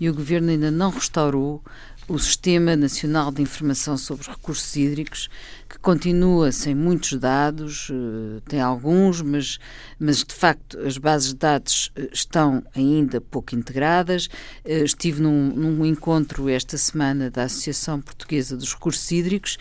[0.00, 1.62] e o Governo ainda não restaurou
[2.08, 5.28] o Sistema Nacional de Informação sobre Recursos Hídricos,
[5.72, 9.58] que continua sem muitos dados, eh, tem alguns, mas,
[9.98, 14.28] mas de facto as bases de dados eh, estão ainda pouco integradas.
[14.66, 19.56] Eh, estive num, num encontro esta semana da Associação Portuguesa dos Recursos Hídricos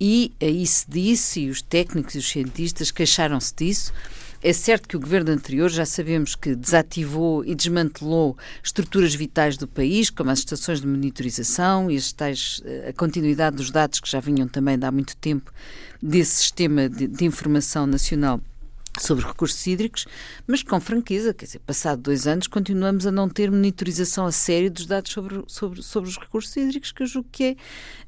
[0.00, 3.92] e aí se disse, e os técnicos e os cientistas queixaram-se disso
[4.48, 9.66] é certo que o governo anterior já sabemos que desativou e desmantelou estruturas vitais do
[9.66, 14.08] país, como as estações de monitorização e as tais, eh, a continuidade dos dados que
[14.08, 15.52] já vinham também de há muito tempo
[16.00, 18.40] desse sistema de, de informação nacional
[18.98, 20.06] sobre recursos hídricos,
[20.46, 24.70] mas com franqueza, quer dizer, passado dois anos continuamos a não ter monitorização a sério
[24.70, 27.56] dos dados sobre, sobre, sobre os recursos hídricos, que eu julgo que é,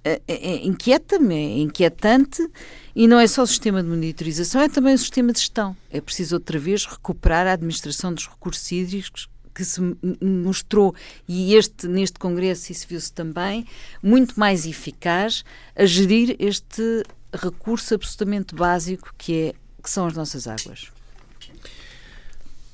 [0.05, 2.47] é, é, é inquieta-me, é inquietante,
[2.95, 5.77] e não é só o sistema de monitorização, é também o sistema de gestão.
[5.91, 9.81] É preciso outra vez recuperar a administração dos recursos hídricos que se
[10.23, 10.95] mostrou,
[11.27, 13.67] e este, neste Congresso isso viu-se também,
[14.01, 19.55] muito mais eficaz a gerir este recurso absolutamente básico que é
[19.89, 20.89] que são as nossas águas?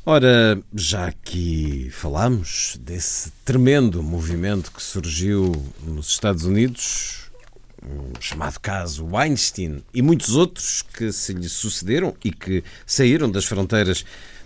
[0.05, 7.31] Ora, já que falamos desse tremendo movimento que surgiu nos Estados Unidos,
[7.81, 13.45] o chamado caso Weinstein e muitos outros que se lhe sucederam e que saíram das
[13.45, 14.05] fronteiras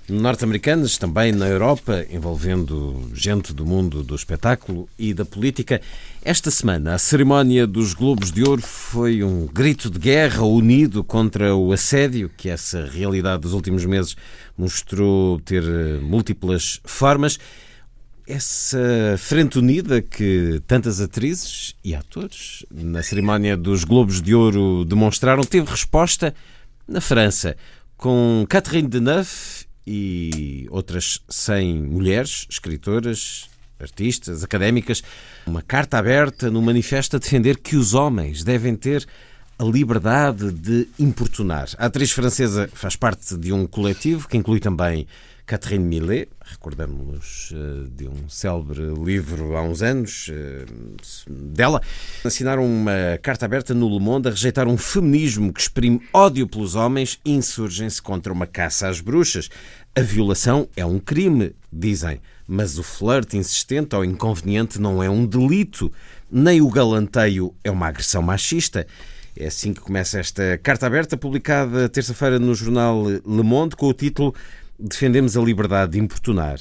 [0.09, 5.81] norte-americanas, também na Europa, envolvendo gente do mundo do espetáculo e da política.
[6.25, 11.55] Esta semana, a cerimónia dos Globos de Ouro foi um grito de guerra unido contra
[11.55, 14.17] o assédio, que essa realidade dos últimos meses
[14.57, 15.63] mostrou ter
[16.01, 17.39] múltiplas formas.
[18.27, 25.43] Essa frente unida que tantas atrizes e atores na cerimónia dos Globos de Ouro demonstraram
[25.43, 26.35] teve resposta
[26.87, 27.57] na França,
[27.97, 33.49] com Catherine Deneuve e outras 100 mulheres, escritoras,
[33.81, 35.03] artistas, académicas,
[35.47, 39.07] uma carta aberta no manifesto a defender que os homens devem ter
[39.59, 41.69] a liberdade de importunar.
[41.79, 45.07] A atriz francesa faz parte de um coletivo que inclui também
[45.49, 50.67] Catherine Millet, recordamos-nos eh, de um célebre livro há uns anos eh,
[51.27, 51.81] dela,
[52.23, 56.75] assinaram uma carta aberta no Le Monde a rejeitar um feminismo que exprime ódio pelos
[56.75, 59.49] homens e insurgem-se contra uma caça às bruxas.
[59.97, 65.25] A violação é um crime, dizem, mas o flerte insistente ou inconveniente não é um
[65.25, 65.91] delito,
[66.31, 68.87] nem o galanteio é uma agressão machista.
[69.35, 73.95] É assim que começa esta carta aberta, publicada terça-feira no jornal Le Monde, com o
[73.95, 74.35] título
[74.79, 76.59] defendemos a liberdade de importunar,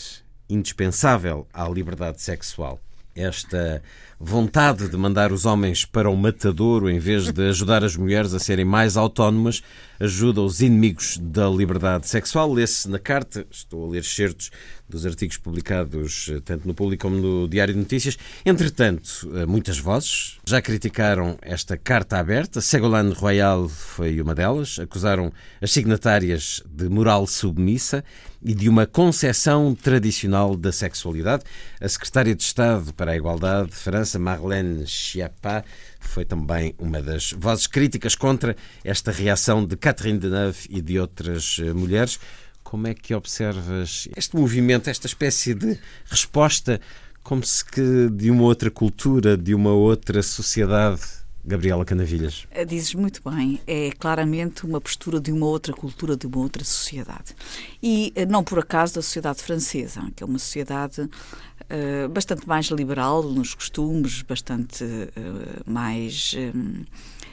[0.49, 2.79] indispensável à liberdade sexual.
[3.15, 3.81] Esta
[4.19, 8.39] vontade de mandar os homens para o matadouro em vez de ajudar as mulheres a
[8.39, 9.61] serem mais autónomas,
[9.99, 12.51] ajuda os inimigos da liberdade sexual.
[12.51, 14.49] Lê-se na carta, estou a ler certos
[14.89, 18.17] dos artigos publicados eh, tanto no Público como no Diário de Notícias.
[18.45, 22.61] Entretanto, eh, muitas vozes já criticaram esta carta aberta.
[22.61, 24.79] Ségolène Royal foi uma delas.
[24.79, 28.03] Acusaram as signatárias de moral submissa
[28.47, 31.43] e de uma concepção tradicional da sexualidade.
[31.81, 35.65] A secretária de Estado para a Igualdade de França, Marlène Schiappa,
[35.99, 38.55] foi também uma das vozes críticas contra
[38.85, 42.21] esta reação de Catherine Deneuve e de outras eh, mulheres.
[42.63, 46.79] Como é que observas este movimento, esta espécie de resposta,
[47.21, 51.01] como se que de uma outra cultura, de uma outra sociedade?
[51.47, 52.45] Gabriela Canavilhas.
[52.51, 56.61] Eh, dizes muito bem, é claramente uma postura de uma outra cultura, de uma outra
[56.65, 57.33] sociedade.
[57.81, 62.65] E eh, não por acaso da sociedade francesa, que é uma sociedade uh, bastante mais
[62.65, 66.35] liberal nos costumes, bastante uh, mais.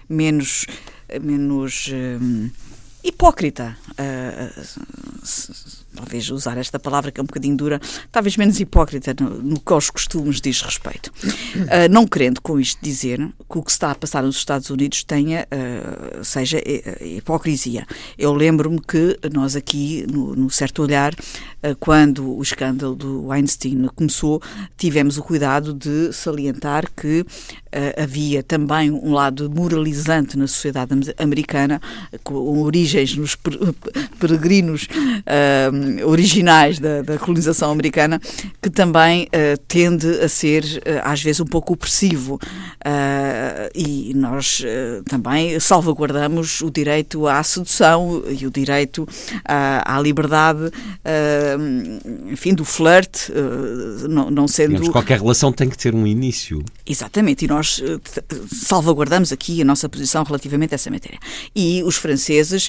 [0.08, 0.66] Menos.
[1.22, 1.90] menos
[3.04, 3.76] hipócrita.
[3.90, 4.64] Uh,
[5.94, 9.72] talvez usar esta palavra que é um bocadinho dura, talvez menos hipócrita no, no que
[9.72, 11.12] aos costumes diz respeito.
[11.54, 15.04] Uh, não querendo com isto dizer que o que está a passar nos Estados Unidos
[15.04, 16.60] tenha, uh, seja
[17.00, 17.86] hipocrisia.
[18.18, 21.14] Eu lembro-me que nós aqui, no, no Certo Olhar,
[21.78, 24.42] quando o escândalo do Weinstein começou,
[24.76, 27.24] tivemos o cuidado de salientar que
[27.96, 31.80] havia também um lado moralizante na sociedade americana,
[32.22, 33.36] com origens nos
[34.18, 38.20] peregrinos uh, originais da, da, colonização americana,
[38.60, 42.38] que também uh, tende a ser, uh, às vezes, um pouco opressivo.
[43.74, 44.62] e nós
[45.08, 49.08] também salvaguardamos o direito à sedução e o direito
[49.44, 50.70] à, à liberdade,
[52.30, 53.32] enfim, do flerte,
[54.08, 54.70] não, não sendo.
[54.70, 56.62] Digamos, qualquer relação tem que ter um início.
[56.86, 57.63] Exatamente, e nós
[58.50, 61.18] salvaguardamos aqui a nossa posição relativamente a essa matéria.
[61.54, 62.68] E os franceses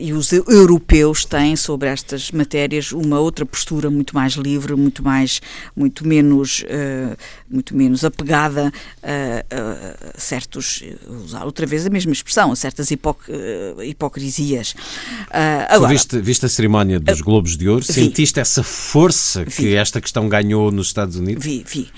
[0.00, 5.40] e os europeus têm sobre estas matérias uma outra postura muito mais livre, muito mais,
[5.76, 7.16] muito menos, uh,
[7.48, 10.82] muito menos apegada a, a, certos,
[11.24, 14.72] usar outra vez a mesma expressão, a certas hipoc, uh, hipocrisias.
[14.72, 17.84] Uh, agora, viste, viste a cerimónia dos Globos de Ouro?
[17.84, 21.44] Vi, Sentiste essa força vi, que esta questão ganhou nos Estados Unidos?
[21.44, 21.88] Vi, vi.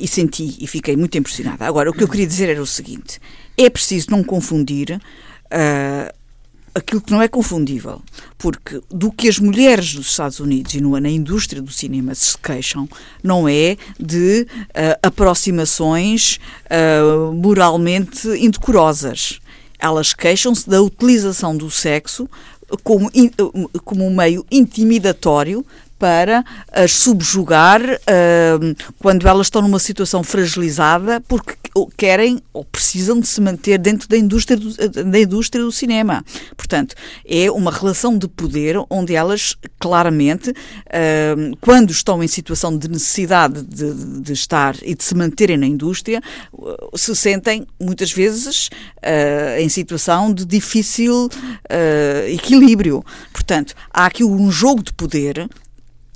[0.00, 1.64] e senti e fiquei muito impressionada.
[1.82, 3.18] Agora, o que eu queria dizer era o seguinte:
[3.58, 5.00] é preciso não confundir.
[5.46, 6.22] Uh,
[6.74, 8.00] aquilo que não é confundível,
[8.38, 12.38] porque do que as mulheres dos Estados Unidos e no, na indústria do cinema se
[12.38, 12.88] queixam,
[13.22, 16.38] não é de uh, aproximações
[16.70, 19.40] uh, moralmente indecorosas.
[19.76, 22.30] Elas queixam-se da utilização do sexo
[22.84, 23.10] como,
[23.84, 25.66] como um meio intimidatório
[25.98, 31.54] para as subjugar uh, quando elas estão numa situação fragilizada porque
[31.96, 36.24] querem ou precisam de se manter dentro da indústria do, da indústria do cinema.
[36.56, 36.94] Portanto,
[37.26, 43.62] é uma relação de poder onde elas claramente, uh, quando estão em situação de necessidade
[43.62, 46.20] de, de, estar e de se manterem na indústria,
[46.94, 51.28] se sentem muitas vezes uh, em situação de difícil
[52.28, 53.04] equilíbrio.
[53.32, 55.48] Portanto, há aqui um jogo de poder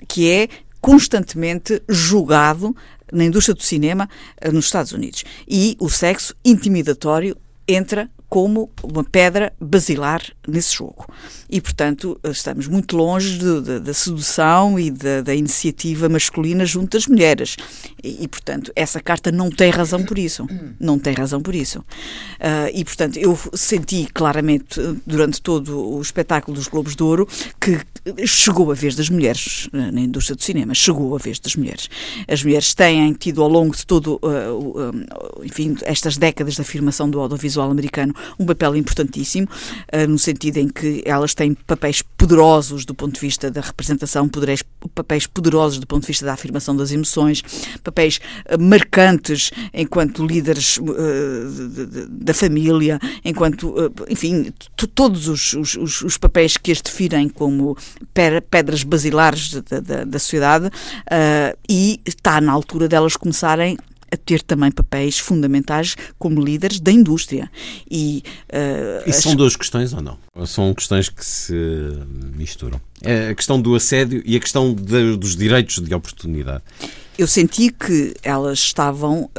[0.07, 0.49] que é
[0.81, 2.75] constantemente julgado
[3.12, 4.09] na indústria do cinema
[4.40, 5.25] eh, nos Estados Unidos.
[5.49, 11.07] E o sexo intimidatório entra como uma pedra basilar nesse jogo.
[11.49, 13.38] E, portanto, estamos muito longe
[13.81, 17.57] da sedução e da iniciativa masculina junto das mulheres.
[18.03, 20.47] E, e, portanto, essa carta não tem razão por isso.
[20.79, 21.79] Não tem razão por isso.
[21.81, 27.29] Uh, e, portanto, eu senti claramente durante todo o espetáculo dos Globos de Ouro
[27.61, 27.81] que
[28.27, 30.75] chegou a vez das mulheres na indústria do cinema.
[30.75, 31.88] Chegou a vez das mulheres.
[32.29, 37.09] As mulheres têm tido ao longo de todo, uh, uh, enfim, estas décadas de afirmação
[37.09, 39.49] do audiovisual americano um papel importantíssimo,
[40.09, 44.62] no sentido em que elas têm papéis poderosos do ponto de vista da representação, poderes,
[44.88, 47.42] papéis poderosos do ponto de vista da afirmação das emoções,
[47.83, 48.20] papéis
[48.51, 53.75] uh, marcantes enquanto líderes uh, da família, enquanto,
[54.09, 54.53] enfim,
[54.94, 57.77] todos os, os, os, papéis que as definem como
[58.51, 60.70] pedras basilares da, da, da sociedade
[61.68, 63.77] e está na altura delas começarem
[64.11, 67.51] a ter também papéis fundamentais como líderes da indústria.
[67.90, 69.16] E, uh, as...
[69.16, 70.19] são duas questões ou não?
[70.35, 71.55] Ou são questões que se
[72.35, 72.81] misturam?
[73.03, 76.62] É a questão do assédio e a questão de, dos direitos de oportunidade.
[77.18, 79.31] Eu senti que elas estavam uh,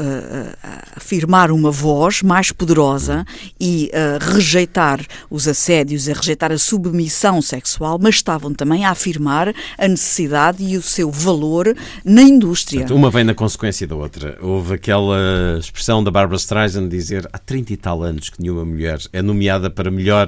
[0.63, 3.25] a afirmar uma voz mais poderosa
[3.59, 9.53] e a rejeitar os assédios, a rejeitar a submissão sexual, mas estavam também a afirmar
[9.77, 12.81] a necessidade e o seu valor na indústria.
[12.81, 14.37] Portanto, uma vem na consequência da outra.
[14.41, 18.99] Houve aquela expressão da Barbara Streisand dizer há 30 e tal anos que nenhuma mulher
[19.13, 20.27] é nomeada para melhor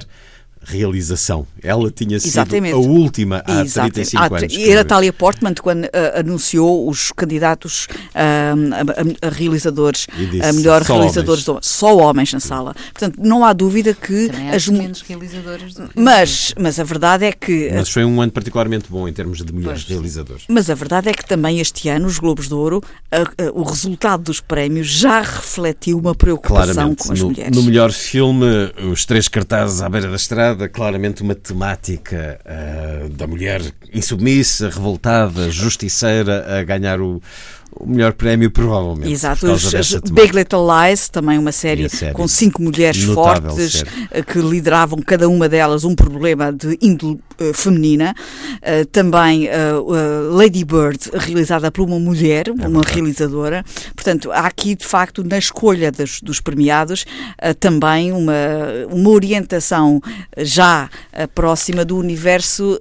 [0.62, 1.46] realização.
[1.62, 2.74] Ela tinha sido Exatamente.
[2.74, 3.94] a última há Exatamente.
[3.94, 4.58] 35 há, anos.
[4.58, 10.82] Era Talia Portman quando uh, anunciou os candidatos uh, a, a, realizadores, disse, a melhor
[10.82, 11.66] realizadores, homens.
[11.66, 12.74] só homens na sala.
[12.92, 17.32] Portanto, não há dúvida que Também as menos realizadores do mas mas a verdade é
[17.32, 19.88] que mas foi um ano particularmente bom em termos de mulheres pois.
[19.88, 20.44] realizadores.
[20.48, 22.82] Mas a verdade é que também este ano os Globos de Ouro,
[23.54, 27.56] o resultado dos prémios já refletiu uma preocupação Claramente, com as no, mulheres.
[27.56, 28.46] No melhor filme,
[28.92, 35.50] os três cartazes à beira da estrada claramente uma temática uh, da mulher insubmissa, revoltada,
[35.50, 37.20] justiceira a ganhar o,
[37.72, 39.12] o melhor prémio, provavelmente.
[39.12, 39.72] Exato, os,
[40.12, 44.08] Big Little Lies, também uma série, série com cinco mulheres fortes série.
[44.10, 48.14] Eh, que lideravam cada uma delas um problema de índole uh, feminina.
[48.56, 53.64] Uh, também uh, Lady Bird, realizada por uma mulher, é uma realizadora.
[53.94, 57.04] Portanto, há aqui, de facto, na escolha dos, dos premiados,
[57.58, 58.32] também uma,
[58.90, 60.00] uma orientação
[60.38, 60.88] já
[61.34, 62.78] próxima do universo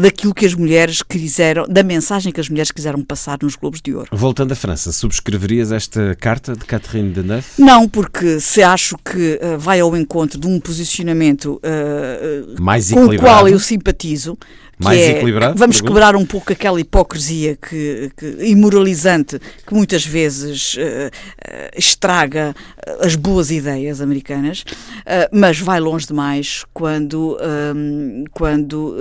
[0.00, 3.94] daquilo que as mulheres quiseram, da mensagem que as mulheres quiseram passar nos Globos de
[3.94, 4.08] Ouro.
[4.12, 7.46] Voltando à França, subscreverias esta carta de Catherine Deneuve?
[7.58, 13.06] Não, porque se acho que uh, vai ao encontro de um posicionamento uh, mais com
[13.06, 14.38] o qual eu simpatizo,
[14.78, 15.58] mais é, equilibrado?
[15.58, 15.92] Vamos pergunto?
[15.92, 22.54] quebrar um pouco aquela hipocrisia que, que imoralizante que muitas vezes uh, uh, estraga
[23.00, 27.38] as boas ideias americanas, uh, mas vai longe demais quando,
[27.74, 28.96] um, quando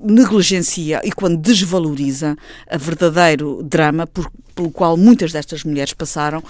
[0.00, 2.36] negligencia e quando desvaloriza
[2.68, 6.42] a verdadeiro drama por, pelo qual muitas destas mulheres passaram,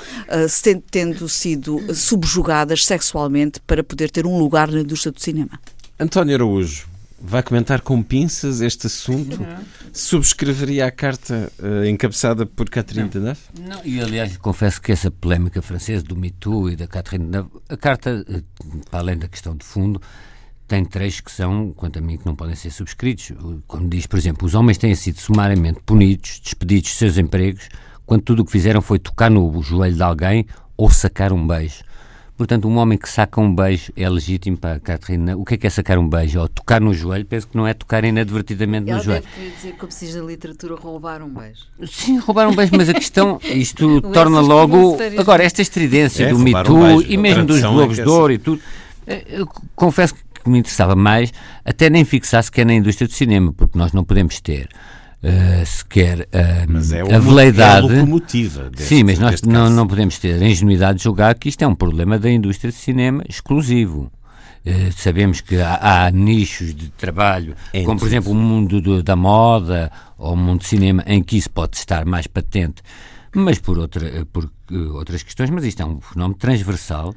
[0.91, 5.59] tendo sido subjugadas sexualmente para poder ter um lugar na indústria do cinema.
[5.99, 6.87] António Araújo,
[7.27, 9.41] vai comentar com pinças este assunto?
[9.41, 9.65] Não.
[9.93, 13.41] Subscreveria a carta uh, encabeçada por Catherine Deneuve?
[13.59, 17.51] Não, e aliás, confesso que essa polémica francesa do Me Too e da Catherine Deneuve,
[17.69, 20.01] a carta, uh, para além da questão de fundo,
[20.69, 23.33] tem trechos que são, quanto a mim, que não podem ser subscritos.
[23.67, 27.69] Quando diz, por exemplo, os homens têm sido sumariamente punidos, despedidos de seus empregos,
[28.05, 30.47] quando tudo o que fizeram foi tocar no joelho de alguém
[30.77, 31.83] ou sacar um beijo.
[32.37, 35.37] Portanto, um homem que saca um beijo é legítimo para a Catarina.
[35.37, 36.41] O que é que é sacar um beijo?
[36.41, 37.25] Ou tocar no joelho?
[37.25, 39.25] Penso que não é tocar inadvertidamente Ela no joelho.
[39.37, 41.61] Deve dizer, como se diz na literatura, roubar um beijo.
[41.87, 44.97] Sim, roubar um beijo, mas a questão, isto torna logo.
[45.17, 48.33] Agora, esta estridência é, do Me Too um e mesmo dos Globos é de Ouro
[48.33, 48.61] e tudo,
[49.07, 51.33] eh, eu confesso que me interessava mais
[51.65, 54.69] até nem fixar sequer na indústria do cinema, porque nós não podemos ter
[55.25, 57.87] uh, sequer uh, mas é a veleidade.
[57.87, 61.35] É a locomotiva deste, Sim, mas nós não, não podemos ter a ingenuidade de julgar
[61.35, 64.11] que isto é um problema da indústria de cinema exclusivo.
[64.67, 69.03] Uh, sabemos que há, há, nichos de trabalho, Entre como por exemplo o mundo do,
[69.03, 72.83] da moda ou o mundo do cinema, em que isso pode estar mais patente,
[73.35, 75.51] mas por, outra, por uh, outras questões.
[75.51, 77.15] Mas isto é um fenómeno transversal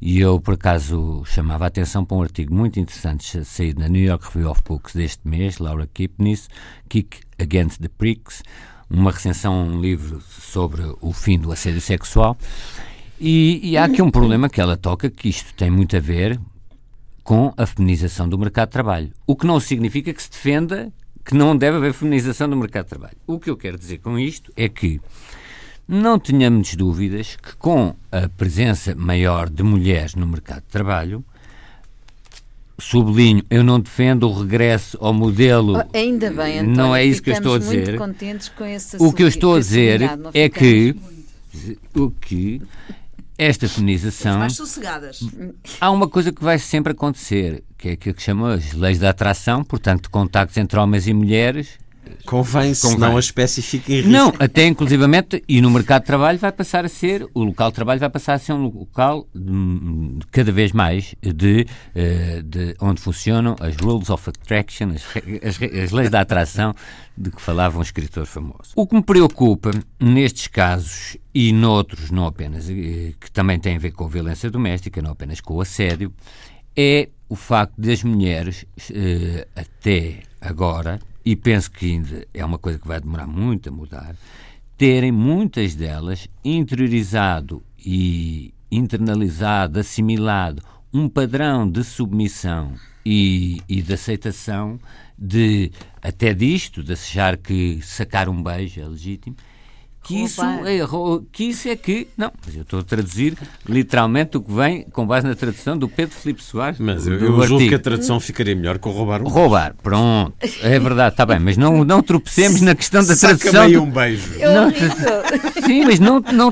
[0.00, 4.02] e eu, por acaso, chamava a atenção para um artigo muito interessante saído na New
[4.02, 6.48] York Review of Books deste mês, Laura Kipnis,
[6.88, 8.42] Kick Against the Pricks,
[8.90, 12.36] uma recensão, um livro sobre o fim do assédio sexual.
[13.18, 16.38] E, e há aqui um problema que ela toca, que isto tem muito a ver
[17.22, 19.10] com a feminização do mercado de trabalho.
[19.26, 20.92] O que não significa que se defenda
[21.24, 23.16] que não deve haver feminização do mercado de trabalho.
[23.26, 25.00] O que eu quero dizer com isto é que
[25.86, 31.24] não tenhamos dúvidas que com a presença maior de mulheres no mercado de trabalho,
[32.78, 35.78] sublinho, eu não defendo o regresso ao modelo.
[35.78, 38.00] Oh, ainda bem, António, não é isso que eu estou a dizer.
[38.98, 40.00] o que eu estou a dizer
[40.32, 40.96] é que
[41.94, 42.60] o que
[43.36, 45.20] esta feminização mais sossegadas.
[45.80, 49.10] Há uma coisa que vai sempre acontecer, que é aquilo que chama as leis da
[49.10, 51.78] atração, portanto, contactos entre homens e mulheres
[52.24, 54.10] Convém, se não a espécie fica em risco.
[54.10, 57.74] Não, até inclusivamente, e no mercado de trabalho vai passar a ser, o local de
[57.74, 63.00] trabalho vai passar a ser um local de, cada vez mais de, eh, de onde
[63.00, 65.04] funcionam as rules of attraction, as,
[65.42, 66.74] as, as leis da atração
[67.16, 68.72] de que falava um escritor famoso.
[68.74, 73.80] O que me preocupa nestes casos e noutros, não apenas, eh, que também têm a
[73.80, 76.12] ver com violência doméstica, não apenas com o assédio,
[76.76, 82.58] é o facto de as mulheres, eh, até agora, e penso que ainda é uma
[82.58, 84.14] coisa que vai demorar muito a mudar,
[84.76, 90.62] terem muitas delas interiorizado e internalizado, assimilado
[90.92, 94.78] um padrão de submissão e, e de aceitação
[95.18, 95.70] de
[96.02, 99.36] até disto, de achar que sacar um beijo é legítimo,
[100.04, 100.86] que isso, é,
[101.32, 102.08] que isso é que.
[102.14, 105.88] Não, mas eu estou a traduzir literalmente o que vem com base na tradução do
[105.88, 106.78] Pedro Filipe Soares.
[106.78, 109.82] Mas eu, eu julgo que a tradução ficaria melhor com roubar um Roubar, beijo.
[109.82, 110.34] pronto.
[110.62, 113.52] É verdade, está bem, mas não, não tropecemos na questão da tradução.
[113.52, 113.82] Saca do...
[113.82, 114.30] um beijo.
[114.40, 116.50] Não, sim, mas não, não,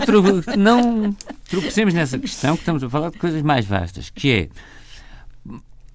[0.57, 1.16] não
[1.50, 4.48] tropecemos nessa questão que estamos a falar de coisas mais vastas, que é.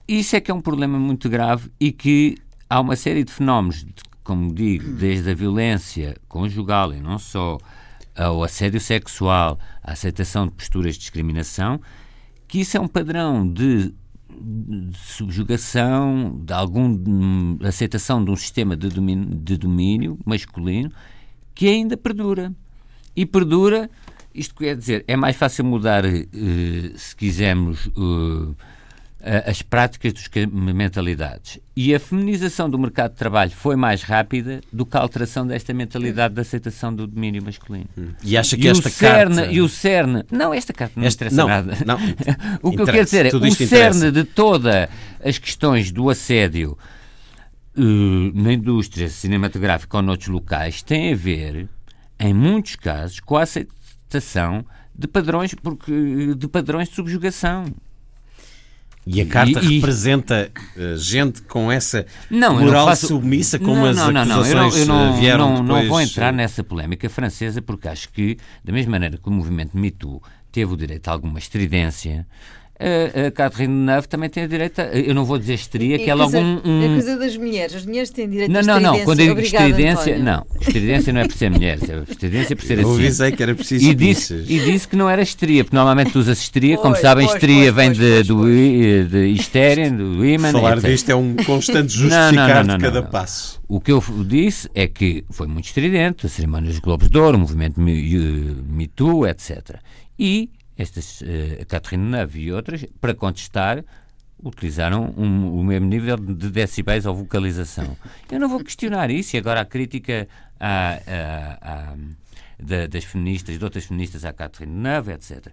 [0.08, 2.38] Isso é que é um problema muito grave e que
[2.70, 3.84] há uma série de fenómenos,
[4.28, 7.57] como digo, desde a violência conjugal e não só,
[8.13, 11.80] ao assédio sexual, à aceitação de posturas de discriminação,
[12.45, 13.93] que isso é um padrão de,
[14.30, 20.91] de subjugação, de alguma aceitação de um sistema de domínio, de domínio masculino
[21.55, 22.53] que ainda perdura.
[23.15, 23.89] E perdura,
[24.36, 28.53] isto quer dizer, é mais fácil mudar, uh, se quisermos, uh,
[29.45, 31.59] as práticas dos mentalidades.
[31.75, 35.73] E a feminização do mercado de trabalho foi mais rápida do que a alteração desta
[35.73, 37.88] mentalidade de aceitação do domínio masculino.
[37.97, 38.09] Hum.
[38.23, 39.51] E acha que e esta cerne, carta...
[39.51, 40.23] E o cerne...
[40.32, 41.78] Não, esta carta não esta, interessa não, nada.
[41.86, 41.97] Não,
[42.63, 44.88] o que eu quero dizer é o cerne de todas
[45.23, 46.78] as questões do assédio
[47.78, 51.67] uh, na indústria cinematográfica ou noutros locais tem a ver,
[52.19, 54.65] em muitos casos, com a aceitação
[54.95, 57.65] de padrões, porque, de padrões de subjugação.
[59.10, 59.76] E a carta e, e...
[59.76, 63.08] representa uh, gente com essa não, moral faço...
[63.08, 64.72] submissa, como não, as não, acusações não, não.
[64.78, 65.84] Eu não, eu vieram não, depois...
[65.84, 69.78] não vou entrar nessa polémica francesa, porque acho que, da mesma maneira que o movimento
[69.78, 72.28] Me Too teve o direito a alguma estridência,
[72.80, 76.38] a, Catherine Deneuve também tem direito a, eu não vou dizer histeria, que é logo
[76.38, 76.86] um, um...
[76.86, 79.39] A coisa das mulheres, as mulheres têm direito não, a Não, não, quando eu digo
[79.41, 82.84] estridência, não, estridência não é por ser mulheres, é estridência por ser assim.
[82.84, 86.11] Eu avisei que era preciso e disse, e disse que não era histeria, porque normalmente
[86.11, 90.89] tu usas histeria, como sabem, histeria vem de, do, de histeria, do women, Falar etc.
[90.89, 93.59] disto é um constante justificar não, não, de cada passo.
[93.67, 97.38] O que eu disse é que foi muito estridente, a cerimónia dos Globos de Ouro,
[97.38, 99.78] o movimento Me, Me Too, etc.
[100.17, 103.84] E estas, uh, a Catherine Neve e outras, para contestar,
[104.43, 107.97] utilizaram um, o mesmo nível de decibéis ou vocalização.
[108.32, 110.28] Eu não vou questionar isso, e agora a crítica
[110.59, 111.95] à, à, à,
[112.59, 115.47] da, das feministas, de outras feministas à Catherine Neve, etc.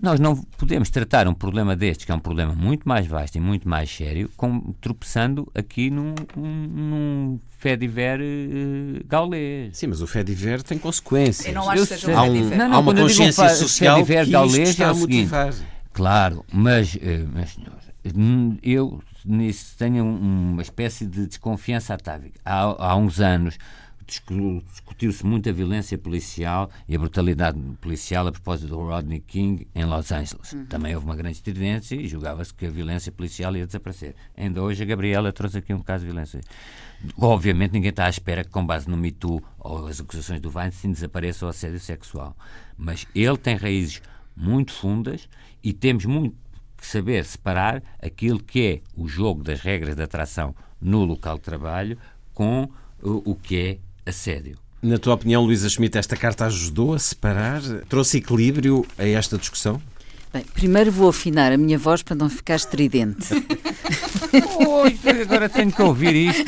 [0.00, 3.40] Nós não podemos tratar um problema destes, que é um problema muito mais vasto e
[3.40, 9.76] muito mais sério, com, tropeçando aqui num, num Fediver uh, gaulês.
[9.76, 11.48] Sim, mas o Fediver tem consequências.
[11.48, 12.58] Eu não acho que seja um Fediver.
[12.58, 15.52] Não, não, há uma consciência um social Fediver que gaulês está é a motivar.
[15.52, 16.98] Seguinte, claro, mas, uh,
[17.32, 22.38] mas senhor, eu nisso tenho uma espécie de desconfiança atávica.
[22.44, 23.58] Há, há uns anos
[24.08, 29.84] discutiu-se muito a violência policial e a brutalidade policial a propósito do Rodney King em
[29.84, 30.52] Los Angeles.
[30.52, 30.66] Uhum.
[30.66, 34.14] Também houve uma grande estridência e julgava-se que a violência policial ia desaparecer.
[34.36, 36.40] Ainda hoje a Gabriela trouxe aqui um caso de violência.
[37.18, 40.50] Obviamente ninguém está à espera que com base no Me Too ou as acusações do
[40.50, 42.36] Weinstein desapareça o assédio sexual.
[42.76, 44.00] Mas ele tem raízes
[44.34, 45.28] muito fundas
[45.62, 46.36] e temos muito
[46.76, 51.42] que saber separar aquilo que é o jogo das regras de atração no local de
[51.42, 51.98] trabalho
[52.32, 52.70] com
[53.02, 53.78] o que é
[54.08, 54.56] assédio.
[54.80, 57.60] Na tua opinião, Luísa Schmidt, esta carta ajudou a separar?
[57.88, 59.82] Trouxe equilíbrio a esta discussão?
[60.32, 63.32] Bem, primeiro vou afinar a minha voz para não ficar estridente.
[64.66, 66.44] Oi, agora tenho que ouvir isto.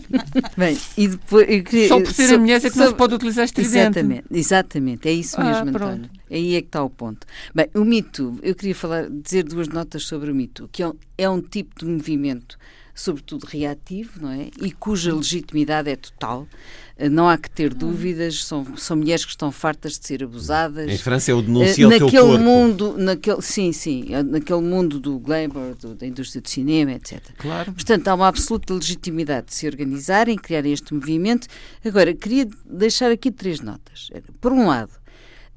[0.56, 1.46] Bem, e depois.
[1.48, 3.76] Eu queria, Só por ser a mulher é que so, não se pode utilizar estridente.
[3.76, 6.10] Exatamente, exatamente, é isso mesmo, ah, António.
[6.30, 7.26] Aí é que está o ponto.
[7.54, 10.94] Bem, o mito, eu queria falar, dizer duas notas sobre o mito, que é um,
[11.18, 12.56] é um tipo de movimento
[12.96, 14.48] sobretudo reativo, não é?
[14.60, 16.48] E cuja legitimidade é total.
[16.96, 20.90] Eh, não há que ter dúvidas, são, são mulheres que estão fartas de ser abusadas.
[20.90, 22.42] Em França é o denuncia uh, naquele teu corpo.
[22.42, 27.20] mundo, naquele, sim, sim, eh, naquele mundo do glamour, do, da indústria do cinema, etc.
[27.36, 27.72] Claro.
[27.74, 31.46] Portanto, há uma absoluta legitimidade de se organizarem, criarem este movimento.
[31.84, 34.08] Agora, queria deixar aqui três notas.
[34.40, 34.92] Por um lado,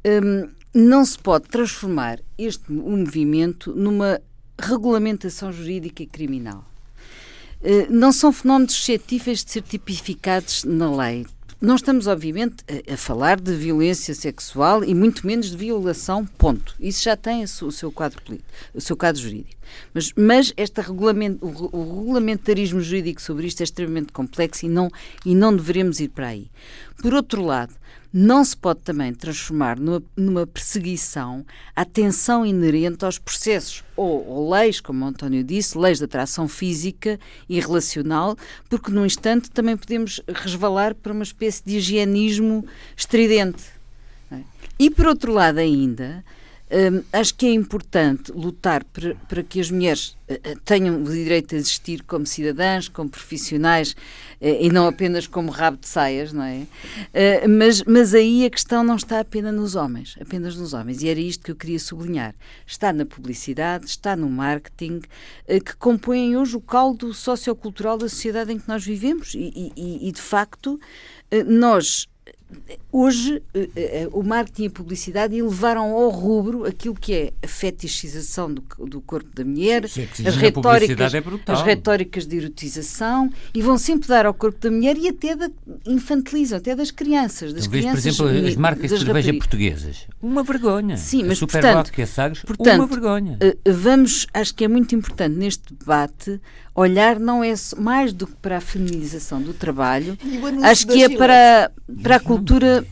[0.05, 4.19] um, não se pode transformar este um movimento numa
[4.59, 6.68] regulamentação jurídica e criminal.
[7.61, 11.25] Eh, não são fenómenos suscetíveis de ser tipificados na lei.
[11.61, 16.73] Não estamos, obviamente, a, falar de violência sexual e muito menos de violação, ponto.
[16.79, 18.21] Isso já tem o seu quadro,
[18.73, 19.58] o seu quadro jurídico.
[19.93, 24.89] Mas, mas esta regulament, o, o, regulamentarismo jurídico sobre isto é extremamente complexo e não,
[25.25, 26.49] e não devemos ir para aí.
[27.01, 27.73] Por outro lado,
[28.11, 31.45] não se pode também transformar numa, numa perseguição
[31.75, 36.47] a tensão inerente aos processos ou, ou, leis, como o António disse, leis de atração
[36.47, 38.35] física e relacional,
[38.67, 42.65] porque num instante também podemos resvalar para uma espécie de higienismo
[42.97, 43.63] estridente.
[44.31, 44.39] É?
[44.79, 46.23] E por outro lado ainda,
[46.71, 51.57] Um, acho que é importante lutar para, que as mulheres uh, tenham o direito a
[51.57, 56.67] existir como cidadãs, como profissionais uh, e não apenas como rabo de saias, não é?
[57.47, 61.01] Mas, mas aí a questão não está apenas nos homens, apenas nos homens.
[61.01, 62.35] E era isto que eu queria sublinhar.
[62.67, 65.01] Está na publicidade, está no marketing,
[65.47, 69.33] que compõem hoje o caldo sociocultural da sociedade em que nós vivemos.
[69.33, 70.79] E, e, e de facto,
[71.45, 72.07] nós
[72.91, 77.47] hoje eh, eh, o marketing e a publicidade elevaram ao rubro aquilo que é a
[77.47, 83.61] fetichização do, do corpo da mulher, Sim, as, retóricas, é as retóricas de erotização e
[83.61, 85.49] vão sempre dar ao corpo da mulher e até da,
[85.85, 87.53] infantilizam, até das crianças.
[87.53, 90.07] Das então, crianças por exemplo, as marcas de cerveja portuguesas.
[90.21, 90.97] Uma vergonha.
[90.97, 93.37] Sim, mas a portanto, que é Sagres, portanto, uma vergonha.
[93.39, 96.41] Eh, vamos, acho que é muito importante neste debate
[96.79, 100.17] olhar não é mais do que para a feminização do trabalho,
[100.63, 101.71] acho que é para,
[102.01, 102.85] para a cultura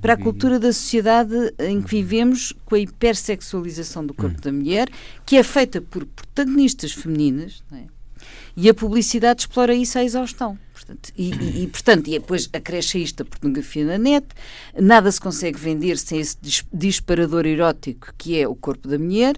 [0.00, 4.88] para a cultura da sociedade em que vivemos, com a hipersexualização do corpo da mulher,
[5.26, 7.82] que é feita por protagonistas femininas, é?
[8.56, 10.58] e a publicidade explora isso à exaustão.
[10.74, 14.26] Portanto, e, e, e, portanto, e depois acresce isto a pornografia na net,
[14.78, 16.36] nada se consegue vender sem esse
[16.72, 19.36] disparador erótico que é o corpo da mulher,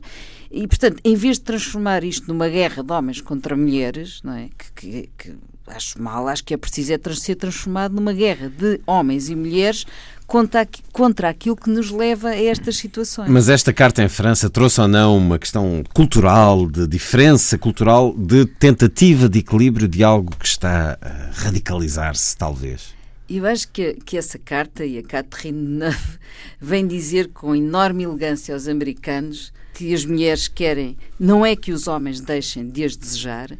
[0.51, 4.49] e, portanto, em vez de transformar isto numa guerra de homens contra mulheres, não é?
[4.57, 8.81] que, que, que acho mal, acho que é preciso é ser transformado numa guerra de
[8.87, 9.85] homens e mulheres
[10.27, 13.31] contra, contra aquilo que nos leva a estas situações.
[13.31, 18.45] Mas esta carta em França trouxe ou não uma questão cultural, de diferença cultural, de
[18.45, 22.95] tentativa de equilíbrio de algo que está a radicalizar-se, talvez?
[23.29, 26.19] Eu acho que, que essa carta e a Catherine Neuve
[26.61, 31.87] vem dizer com enorme elegância aos americanos que as mulheres querem, não é que os
[31.87, 33.51] homens deixem de as desejar,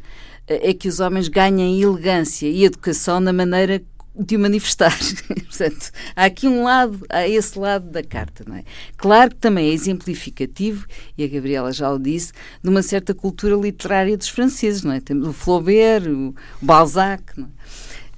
[0.47, 3.83] é que os homens ganhem elegância e educação na maneira
[4.17, 4.97] de o manifestar.
[5.47, 8.63] Portanto, há aqui um lado, há esse lado da carta, não é?
[8.95, 10.85] Claro que também é exemplificativo,
[11.17, 12.31] e a Gabriela já o disse,
[12.63, 14.99] de uma certa cultura literária dos franceses, não é?
[14.99, 17.57] Temos o Flaubert, o Balzac, não é?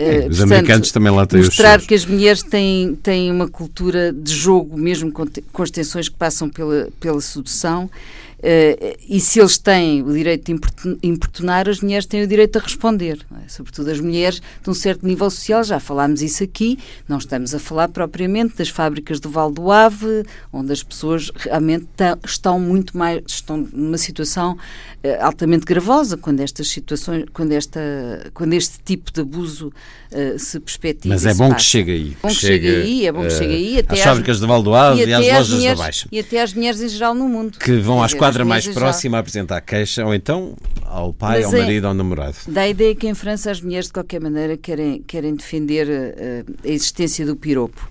[0.01, 4.13] É, os portanto, americanos também lá têm Mostrar que as mulheres têm, têm uma cultura
[4.13, 7.91] de jogo, mesmo com, com as tensões que passam pela, pela sedução,
[8.39, 12.61] Uh, e se eles têm o direito de importunar, as mulheres têm o direito a
[12.61, 13.19] responder.
[13.43, 13.49] É?
[13.49, 17.59] Sobretudo as mulheres de um certo nível social, já falámos isso aqui, não estamos a
[17.59, 20.23] falar propriamente das fábricas do Val do Ave,
[20.53, 21.87] onde as pessoas realmente
[22.25, 28.53] estão muito mais, estão numa situação uh, altamente gravosa quando estas situações, quando, esta, quando
[28.53, 31.13] este tipo de abuso uh, se perspectiva.
[31.13, 32.17] Mas é bom que chegue aí.
[32.23, 33.79] Bom que chegue aí, é bom que chegue aí.
[33.79, 36.07] Até às fábricas do Val do Ave e, e às lojas mulheres, da Baixa.
[36.09, 37.59] E até às mulheres em geral no mundo.
[37.59, 40.55] Que vão às quadra mais próxima a apresentar queixa, ou então
[40.85, 42.37] ao pai, Mas ao é, marido, ao namorado.
[42.47, 46.55] Dá a ideia que em França as mulheres, de qualquer maneira, querem, querem defender uh,
[46.63, 47.89] a existência do piropo.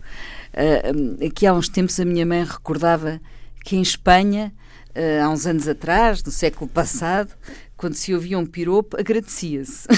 [0.52, 3.20] Uh, aqui há uns tempos a minha mãe recordava
[3.64, 4.52] que em Espanha,
[4.98, 7.32] uh, há uns anos atrás, no século passado,
[7.78, 9.86] quando se ouvia um piropo, agradecia-se.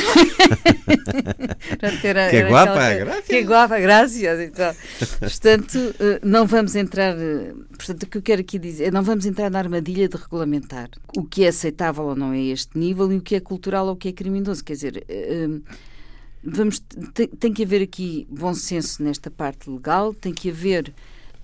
[2.31, 3.25] que é guapa, aquela, graças.
[3.25, 4.23] Que é guapa, graças.
[4.23, 4.75] Então,
[5.19, 7.17] portanto, eh, não vamos entrar.
[7.19, 10.17] Eh, portanto, o que eu quero aqui dizer é não vamos entrar na armadilha de
[10.19, 13.87] regulamentar o que é aceitável ou não é este nível e o que é cultural
[13.87, 14.63] ou o que é criminoso.
[14.63, 15.07] Quer dizer.
[16.43, 16.83] Vamos,
[17.13, 20.93] tem, tem que haver aqui bom senso nesta parte legal, tem que haver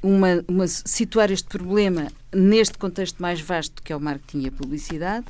[0.03, 4.53] uma, uma, situar este problema neste contexto mais vasto que é o marketing e a
[4.53, 5.27] publicidade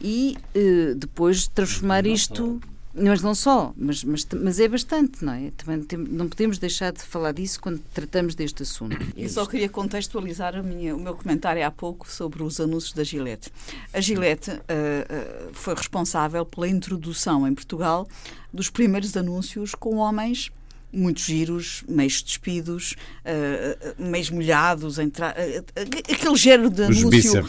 [0.00, 2.60] e uh, depois transformar isto.
[2.98, 5.50] Mas não só, mas, mas, mas é bastante, não é?
[5.54, 8.96] Também tem, não podemos deixar de falar disso quando tratamos deste assunto.
[9.14, 13.52] Eu só queria contextualizar minha, o meu comentário há pouco sobre os anúncios da Gillette.
[13.92, 18.08] A Gillette uh, uh, foi responsável pela introdução em Portugal
[18.50, 20.50] dos primeiros anúncios com homens
[20.96, 25.34] muitos giros, meios despidos, uh, meios molhados, entra...
[25.36, 27.48] Uh, aquele género de Os anúncio.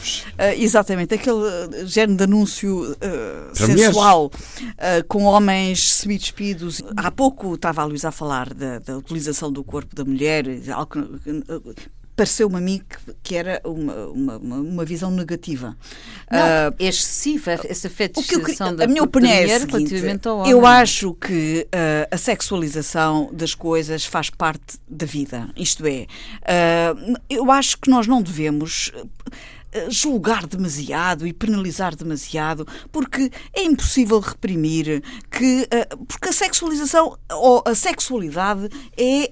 [0.57, 2.97] Exatamente, aquele género de anúncio
[3.53, 4.31] sensual
[5.07, 6.81] com homens semi-despidos.
[6.95, 11.09] Há pouco estava a Luísa a falar da, da, utilização do corpo da mulher, algo
[12.18, 15.78] pareceu-me a mim que, que era uma, uma, uma, visão negativa.
[16.30, 19.93] Não, uh, é excessiva essa fetichização da A minha opinião é a seguinte,
[20.49, 25.47] eu acho que uh, a sexualização das coisas faz parte da vida.
[25.55, 26.07] Isto é,
[26.41, 28.91] uh, eu acho que nós não devemos
[29.89, 37.63] julgar demasiado e penalizar demasiado, porque é impossível reprimir que eh, porque a sexualização ou
[37.65, 39.32] a sexualidade é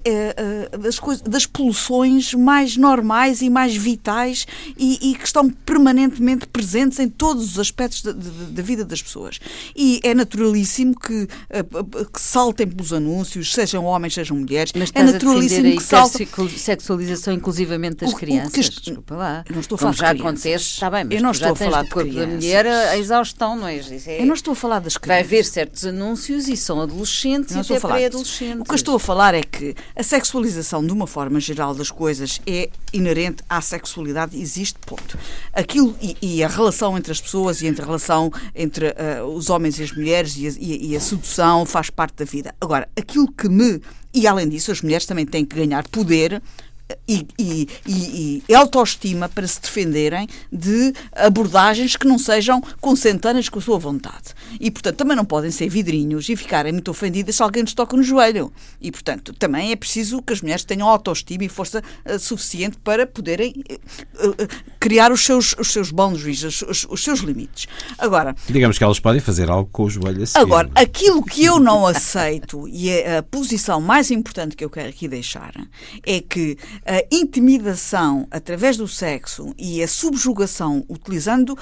[0.78, 6.98] das coisas das pulsões mais normais e mais vitais e, e que estão permanentemente presentes
[6.98, 9.38] em todos os aspectos da, da vida das pessoas.
[9.74, 14.72] E é naturalíssimo que, que saltem pelos anúncios, sejam homens, sejam mulheres.
[14.76, 16.26] Mas é naturalíssimo que saltem.
[16.56, 18.66] sexualização inclusivamente das o, crianças.
[18.66, 19.44] O que, Desculpa lá.
[19.50, 19.92] não estou a falar
[20.28, 23.56] acontece, está bem, mas eu não estou a falar do corpo da mulher a exaustão,
[23.56, 23.76] não é?
[23.76, 24.20] é?
[24.20, 25.26] Eu não estou a falar das crianças.
[25.26, 28.60] Vai haver certos anúncios e são adolescentes e até pré-adolescentes.
[28.60, 31.90] O que eu estou a falar é que a sexualização, de uma forma geral das
[31.90, 35.18] coisas, é inerente à sexualidade, existe, ponto.
[35.52, 39.50] Aquilo e, e a relação entre as pessoas e entre a relação entre uh, os
[39.50, 42.54] homens e as mulheres e a, e, e a sedução faz parte da vida.
[42.60, 43.80] Agora, aquilo que me.
[44.14, 46.42] E além disso, as mulheres também têm que ganhar poder
[47.08, 53.58] e, e, e, e, autoestima para se defenderem de abordagens que não sejam consentâneas com
[53.58, 54.34] a sua vontade.
[54.60, 57.96] E, portanto, também não podem ser vidrinhos e ficarem muito ofendidas se alguém lhes toca
[57.96, 58.52] no joelho.
[58.80, 63.06] E, portanto, também é preciso que as mulheres tenham autoestima e força uh, suficiente para
[63.06, 67.66] poderem uh, uh, criar os seus, os seus boundaries, os, os, seus limites.
[67.98, 68.34] Agora...
[68.48, 70.38] Digamos que elas podem fazer algo com o joelho assim.
[70.38, 74.88] Agora, aquilo que eu não aceito, e é a posição mais importante que eu quero
[74.88, 75.52] aqui deixar,
[76.04, 81.56] é que a intimidação através do sexo e a subjugação utilizando uh,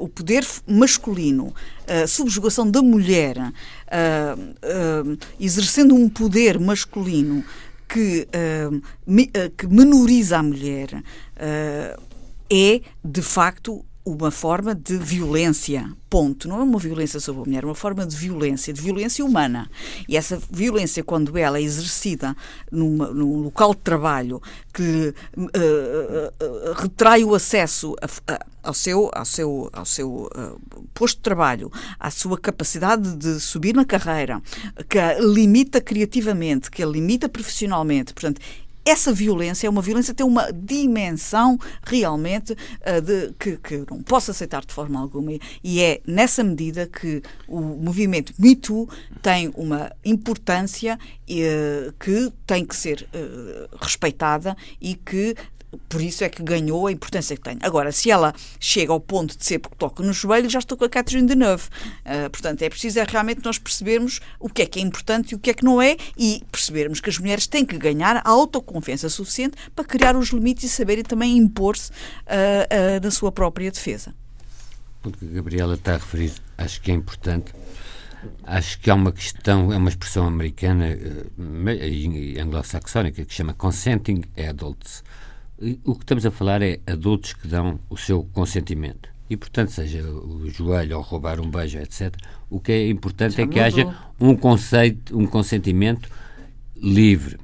[0.00, 1.54] o poder masculino,
[1.86, 7.44] a subjugação da mulher, uh, uh, exercendo um poder masculino
[7.88, 8.28] que,
[9.06, 11.02] me, que menoriza a mulher,
[12.50, 13.82] é de facto
[14.12, 16.48] uma forma de violência, ponto.
[16.48, 19.70] Não é uma violência sobre a mulher, é uma forma de violência, de violência humana.
[20.08, 22.36] E essa violência, quando ela é exercida
[22.72, 24.40] numa, num local de trabalho
[24.72, 27.94] que uh, uh, retrai o acesso
[28.26, 30.60] a, ao seu, ao seu, ao seu uh,
[30.94, 34.42] posto de trabalho, à sua capacidade de subir na carreira,
[34.88, 38.40] que a limita criativamente, que a limita profissionalmente, portanto,
[38.88, 44.30] essa violência é uma violência tem uma dimensão realmente uh, de, que, que não posso
[44.30, 45.32] aceitar de forma alguma.
[45.62, 48.88] E é nessa medida que o movimento Me Too
[49.20, 55.34] tem uma importância uh, que tem que ser uh, respeitada e que
[55.88, 57.58] por isso é que ganhou a importância que tem.
[57.60, 60.84] Agora, se ela chega ao ponto de ser porque toca no joelho, já estou com
[60.84, 61.64] a Catherine Deneuve.
[62.04, 65.34] Uh, portanto, é preciso é realmente nós percebermos o que é que é importante e
[65.34, 68.28] o que é que não é e percebermos que as mulheres têm que ganhar a
[68.28, 73.70] autoconfiança suficiente para criar os limites e saberem também impor-se uh, uh, na sua própria
[73.70, 74.14] defesa.
[75.04, 77.52] O que a Gabriela está a referir, acho que é importante.
[78.42, 80.88] Acho que há uma questão, é uma expressão americana
[81.38, 85.04] e anglo-saxónica que chama consenting adults
[85.84, 89.08] o que estamos a falar é adultos que dão o seu consentimento.
[89.28, 92.14] E, portanto, seja o joelho ou roubar um beijo, etc.
[92.48, 93.90] O que é importante Já é que mudou.
[93.90, 96.08] haja um conceito, um consentimento
[96.74, 97.38] livre.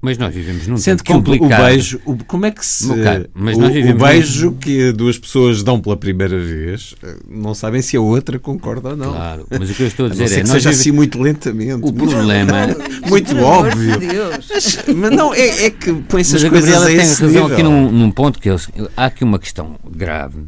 [0.00, 1.60] Mas nós vivemos num Sendo tempo que complicado.
[1.60, 2.86] o beijo, o, como é que se...
[3.34, 4.56] mas o, o beijo num...
[4.56, 6.94] que duas pessoas dão pela primeira vez,
[7.28, 9.10] não sabem se a outra concorda ou não.
[9.10, 10.42] Claro, mas o que eu estou a dizer a é...
[10.42, 11.80] que seja assim muito lentamente.
[11.82, 12.68] O problema...
[13.08, 13.96] muito óbvio.
[14.30, 17.46] Mas, mas, não, é, é que põe-se as coisas a tem razão nível.
[17.46, 18.56] aqui num, num ponto que eu,
[18.96, 20.44] há aqui uma questão grave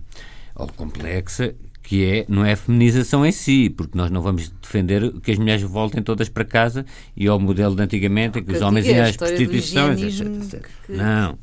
[0.54, 1.54] ou complexa
[1.90, 5.38] que é, não é a feminização em si, porque nós não vamos defender que as
[5.38, 6.86] mulheres voltem todas para casa
[7.16, 10.68] e ao modelo de antigamente, em que os homens iam às prostituições, etc, etc.
[10.86, 11.36] Que, não.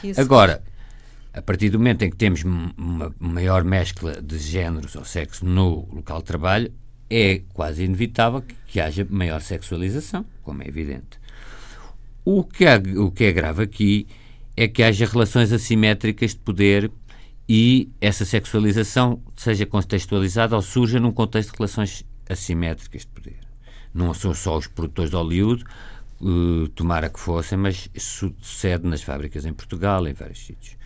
[0.00, 0.62] Que Agora,
[1.34, 5.88] a partir do momento em que temos uma maior mescla de géneros ou sexo no
[5.92, 6.72] local de trabalho,
[7.10, 11.18] é quase inevitável que, que haja maior sexualização, como é evidente.
[12.24, 14.06] O que, há, o que é grave aqui
[14.56, 16.92] é que haja relações assimétricas de poder
[17.52, 23.40] e essa sexualização seja contextualizada ou surja num contexto de relações assimétricas de poder.
[23.92, 25.64] Não são só os produtores de Hollywood,
[26.20, 30.76] uh, tomara que fossem, mas sucede nas fábricas em Portugal, em vários sítios.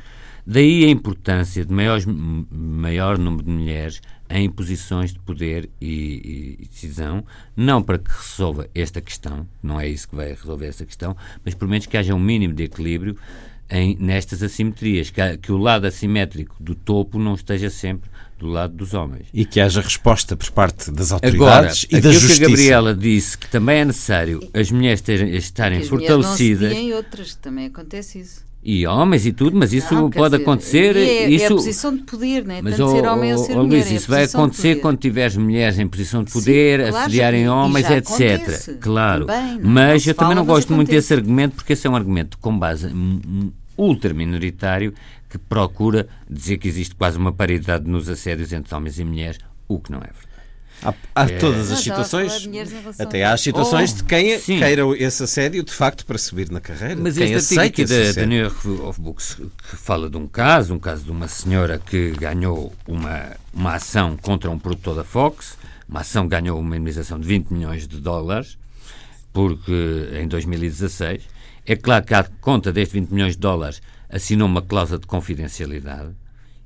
[0.46, 4.00] Daí a importância de maiores, maior número de mulheres
[4.30, 9.86] em posições de poder e, e, decisão, não para que resolva esta questão, não é
[9.86, 13.18] isso que vai resolver esta questão, mas pelo menos que haja um mínimo de equilíbrio
[13.70, 18.74] em, nestas assimetrias, que, que o lado assimétrico do topo não esteja sempre do lado
[18.74, 19.26] dos homens.
[19.32, 22.38] E que haja resposta por parte das autoridades Agora, e da justiça.
[22.38, 26.68] que a Gabriela disse que também é necessário as mulheres terem, estarem as fortalecidas.
[26.68, 28.44] Mulheres não outras, também acontece isso.
[28.66, 30.96] E homens e tudo, mas isso não, pode dizer, acontecer.
[30.96, 31.44] É, isso...
[31.44, 32.62] é a posição de poder, não é?
[32.62, 33.76] Mas, Tanto oh, ser homem ou ser oh, mulher.
[33.76, 37.46] Luís, é isso vai acontecer quando tiveres mulheres em posição de poder, Sim, claro, assediarem
[37.46, 38.10] homens, etc.
[38.10, 38.74] Acontece.
[38.80, 39.26] Claro.
[39.26, 41.94] Também, não, mas não eu também não gosto muito desse argumento, porque esse é um
[41.94, 42.90] argumento com base
[43.76, 44.94] ultra minoritário
[45.28, 49.38] que procura dizer que existe quase uma paridade nos assédios entre homens e mulheres,
[49.68, 50.33] o que não é verdade.
[50.82, 51.38] Há, há é.
[51.38, 52.48] todas as situações,
[52.98, 54.58] até há as situações oh, de quem sim.
[54.58, 56.96] queira esse assédio de facto para subir na carreira.
[57.00, 60.26] Mas quem este artigo aqui da, da New York of Books que fala de um
[60.26, 65.04] caso, um caso de uma senhora que ganhou uma, uma ação contra um produtor da
[65.04, 65.56] Fox,
[65.88, 68.58] uma ação que ganhou uma indemnização de 20 milhões de dólares,
[69.32, 71.22] porque em 2016,
[71.66, 76.14] é claro que à conta destes 20 milhões de dólares assinou uma cláusula de confidencialidade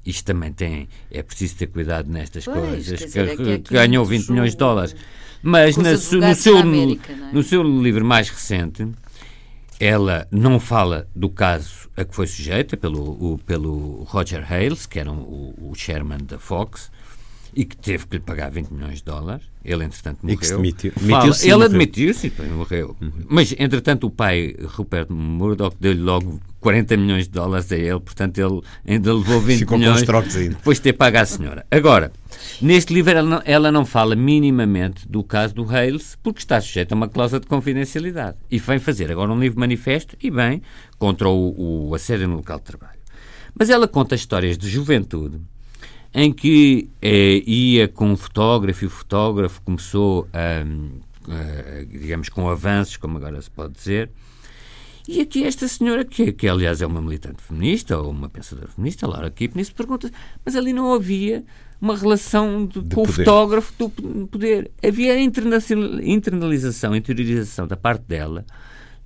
[0.09, 4.05] isto também tem, é preciso ter cuidado nestas pois, coisas, dizer, que, é que ganhou
[4.05, 4.97] 20 jogo, milhões de dólares.
[5.43, 7.33] Mas na, no, seu, América, é?
[7.33, 8.89] no seu livro mais recente,
[9.79, 14.99] ela não fala do caso a que foi sujeita pelo, o, pelo Roger Hales, que
[14.99, 16.91] era um, o, o chairman da Fox,
[17.59, 19.45] e que teve que lhe pagar 20 milhões de dólares.
[19.65, 20.37] Ele, entretanto, morreu.
[20.37, 20.93] E que se demitiu.
[20.93, 22.97] Fala, ele admitiu-se e morreu.
[23.01, 23.11] Uhum.
[23.29, 28.39] Mas, entretanto, o pai, Rupert Murdoch, deu-lhe logo 40 milhões de dólares a ele, portanto,
[28.39, 30.05] ele ainda levou 20 Ficou milhões
[30.51, 31.67] depois de ter pago à senhora.
[31.69, 32.13] Agora,
[32.63, 36.95] neste livro, ela não, ela não fala minimamente do caso do Hales, porque está sujeita
[36.95, 38.37] a uma cláusula de confidencialidade.
[38.49, 40.63] E vem fazer agora um livro manifesto, e bem,
[40.97, 43.01] contra o, o assédio no local de trabalho.
[43.53, 45.41] Mas ela conta histórias de juventude
[46.15, 50.63] em que eh, ia com um fotógrafo e o fotógrafo começou, a,
[51.33, 54.11] a, digamos, com avanços, como agora se pode dizer,
[55.09, 59.07] e aqui esta senhora, que, que aliás é uma militante feminista ou uma pensadora feminista,
[59.07, 60.11] Laura Kipnis, pergunta
[60.45, 61.47] mas ali não havia
[61.81, 63.11] uma relação de, de com poder.
[63.11, 64.71] o fotógrafo do poder.
[64.87, 68.45] Havia a internalização, interiorização da parte dela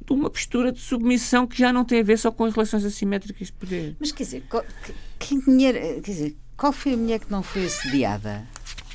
[0.04, 2.84] de uma postura de submissão que já não tem a ver só com as relações
[2.84, 3.96] assimétricas de poder.
[4.00, 4.42] Mas quer dizer,
[5.20, 8.42] quem dinheiro, quer dizer, qual foi a mulher que não foi assediada?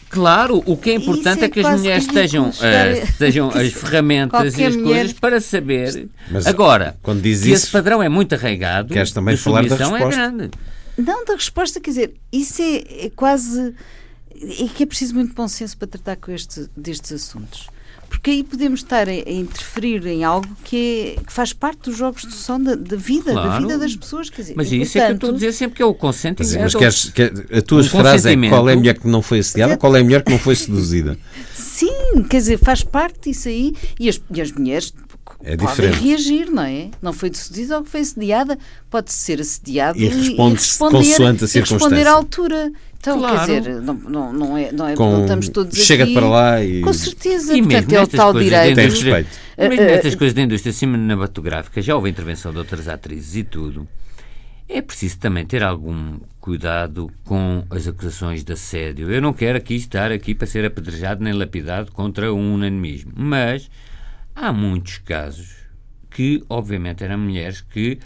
[0.09, 4.63] Claro, o que é importante é, é, que as mulheres estejam, uh, as ferramentas e
[4.63, 4.99] as mulher...
[4.99, 6.09] coisas para saber.
[6.31, 9.77] Mas, Agora, quando diz isso, esse padrão é muito arraigado, queres também falar da é
[9.77, 10.05] resposta?
[10.05, 10.51] é grande.
[10.97, 13.75] Não, da resposta, quer dizer, isso é, é quase.
[14.33, 17.67] É que é preciso muito bom senso para tratar com este, destes assuntos
[18.09, 22.23] porque aí podemos estar a, interferir em algo que, é, que faz parte dos jogos
[22.23, 23.49] de som da, da vida, claro.
[23.49, 24.29] da vida das pessoas.
[24.29, 25.93] Quer dizer, mas isso portanto, é que eu estou a dizer sempre que é o
[25.93, 26.61] consentimento.
[26.61, 29.77] Mas, queres, quer, a tua frase é qual é a mulher que não foi assediada,
[29.77, 31.17] qual é a mulher que não foi seduzida?
[31.53, 33.73] Sim, quer dizer, faz parte disso aí.
[33.99, 34.91] E as, e as mulheres
[35.43, 36.89] é podem reagir, não é?
[37.01, 38.57] Não foi seduzida ou foi assediada,
[38.89, 41.85] pode ser assediado e, responde e responder, consoante a circunstância.
[41.85, 42.71] E responder à altura.
[42.99, 43.45] Então, claro.
[43.45, 46.13] quer dizer, não, não, não é, não é Com, não estamos todos chega aqui.
[46.13, 46.81] para lá e.
[46.81, 48.75] Com certeza, e portanto, é o tal direito.
[48.75, 49.29] Tem respeito.
[49.57, 53.87] Mesmo nestas coisas da indústria cinematográfica, já houve intervenção de outras atrizes e tudo.
[54.69, 59.09] É preciso também ter algum cuidado com as acusações de assédio.
[59.09, 63.69] Eu não quero aqui estar aqui para ser apedrejado nem lapidado contra um unanimismo, mas
[64.37, 65.55] há muitos casos
[66.11, 67.99] que, obviamente, eram mulheres que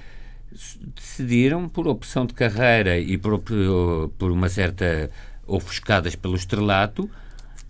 [0.95, 3.39] decidiram, por opção de carreira e por,
[4.17, 5.09] por uma certa
[5.45, 7.09] ofuscadas pelo estrelato,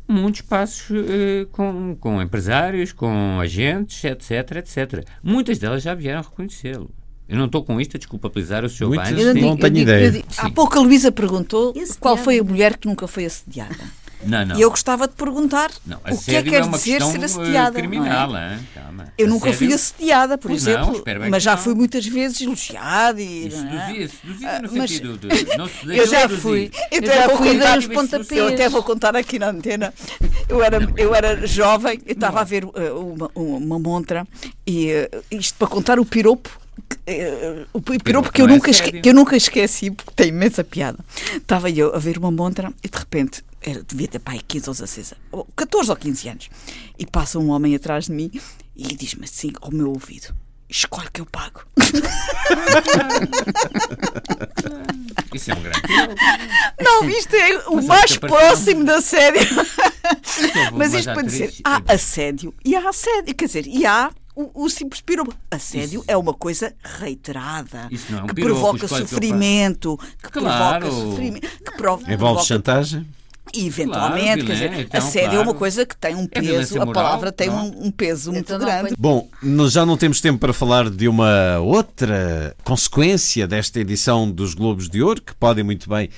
[0.07, 5.05] muitos passos eh, com, com empresários, com agentes, etc, etc.
[5.23, 6.89] Muitas delas já vieram reconhecê-lo.
[7.27, 8.89] Eu não estou com isto a desculpabilizar o Sr.
[8.95, 9.23] Baines.
[9.23, 10.23] Eu não, não tenho ideia.
[10.37, 14.00] há pouco a Luísa perguntou qual foi a mulher que nunca foi assediada.
[14.23, 14.57] Não, não.
[14.57, 17.79] E eu gostava de perguntar não, o que é que quer é dizer ser assediada.
[17.79, 18.59] Criminal, é?
[19.17, 23.47] Eu nunca fui assediada, por pois exemplo, não, mas já fui muitas vezes elogiada e.
[23.47, 25.27] e seduzia, seduzia no mas, sentido de.
[25.57, 26.71] Não se eu já fui.
[26.91, 28.31] Eu, eu já fui dar os pontapés.
[28.31, 29.93] Eu até vou contar aqui na antena.
[30.47, 32.69] Eu era, eu era jovem, eu estava a ver uh,
[32.99, 34.27] uma, uma montra
[34.65, 36.61] e uh, isto para contar o piropo
[37.73, 40.99] o piropo que eu, nunca esque, que eu nunca esqueci, porque tem imensa piada.
[41.35, 44.73] Estava eu a ver uma montra e de repente, era, devia ter pai 15 ou
[44.73, 46.49] 16, ou 14 ou 15 anos,
[46.97, 48.31] e passa um homem atrás de mim
[48.75, 50.33] e diz-me assim ao meu ouvido:
[50.69, 51.63] Escolhe que eu pago.
[55.33, 55.81] Isso é um grande.
[56.81, 59.41] Não, isto é o Mas mais próximo da assédio.
[60.73, 63.35] Mas isto para dizer, há assédio e há assédio.
[63.35, 65.33] Quer dizer, e há o, o, simples piropo.
[65.49, 66.11] Assédio Isso.
[66.11, 67.87] é uma coisa reiterada.
[67.91, 69.97] Isso não é um que piropo, provoca sofrimento.
[70.21, 70.79] Que claro.
[70.79, 71.47] provoca sofrimento.
[71.47, 72.45] Que prov Envolve provoca...
[72.45, 73.07] chantagem?
[73.53, 75.39] E eventualmente, claro, quer dizer, então, assédio claro.
[75.39, 78.31] é uma coisa que tem um é peso, é a palavra tem um, um, peso
[78.31, 78.93] muito então, grande.
[78.97, 84.53] Bom, nós já não temos tempo para falar de uma outra consequência desta edição dos
[84.53, 86.09] Globos de Ouro, que podem muito bem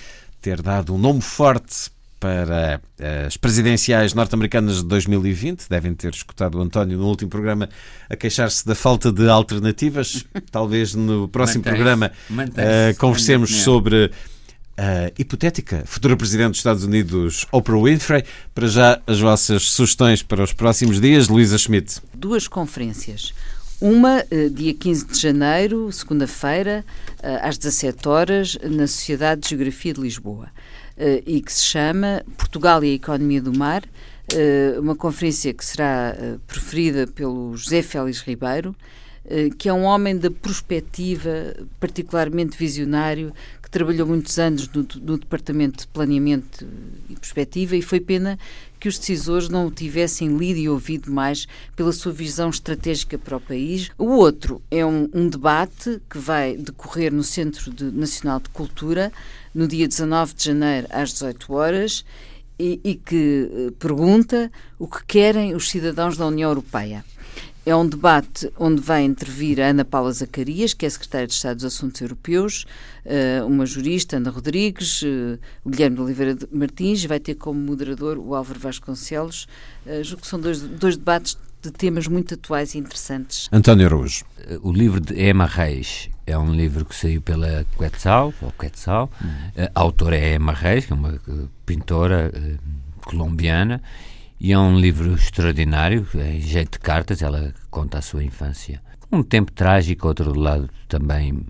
[0.41, 1.91] ter dado um nome forte
[2.23, 5.67] para eh, as presidenciais norte-americanas de 2020.
[5.69, 7.67] Devem ter escutado o António no último programa
[8.09, 10.25] a queixar-se da falta de alternativas.
[10.49, 14.09] Talvez no próximo programa uh, conversemos sobre
[14.77, 18.23] a hipotética futura Presidente dos Estados Unidos, Oprah Winfrey.
[18.53, 22.01] Para já, as vossas sugestões para os próximos dias, Luísa Schmidt.
[22.13, 23.33] Duas conferências.
[23.79, 26.85] Uma, dia 15 de janeiro, segunda-feira,
[27.41, 30.47] às 17 horas, na Sociedade de Geografia de Lisboa,
[31.25, 33.83] e que se chama Portugal e a Economia do Mar,
[34.79, 36.15] uma conferência que será
[36.47, 38.73] preferida pelo José Félix Ribeiro,
[39.57, 43.33] que é um homem da perspectiva, particularmente visionário,
[43.73, 46.65] trabalhou muitos anos no, no, Departamento de Planeamento
[47.09, 48.37] e Perspectiva e foi pena
[48.79, 53.37] que os decisores não o tivessem lido e ouvido mais pela sua visão estratégica para
[53.37, 53.89] o país.
[53.97, 59.11] O outro é um, um debate que vai decorrer no Centro de, Nacional de Cultura
[59.55, 62.05] no dia 19 de janeiro às 18 horas
[62.59, 67.03] e, e que eh, pergunta o que querem os cidadãos da União Europeia.
[67.65, 71.55] É um debate onde vai intervir a Ana Paula Zacarias, que é secretária de Estado
[71.55, 72.65] dos Assuntos Europeus,
[73.05, 78.35] eh, uma jurista, Ana Rodrigues, eh, o Guilherme Oliveira Martins, vai ter como moderador o
[78.35, 79.47] Álvaro Vasconcelos.
[79.85, 83.47] Eh, julgo que são dois, dois debates de temas muito atuais e interessantes.
[83.49, 84.25] António Araújo.
[84.61, 89.09] O livro de Emma Reis é um livro que saiu pela Quetzal, ou Quetzal.
[89.23, 89.29] Hum.
[89.73, 91.17] A autora é Emma Reis, que é uma
[91.65, 92.29] pintora
[93.05, 93.81] colombiana
[94.43, 98.81] e é um livro extraordinário, em jeito de cartas, ela conta a sua infância.
[99.09, 101.45] Um tempo trágico, outro lado também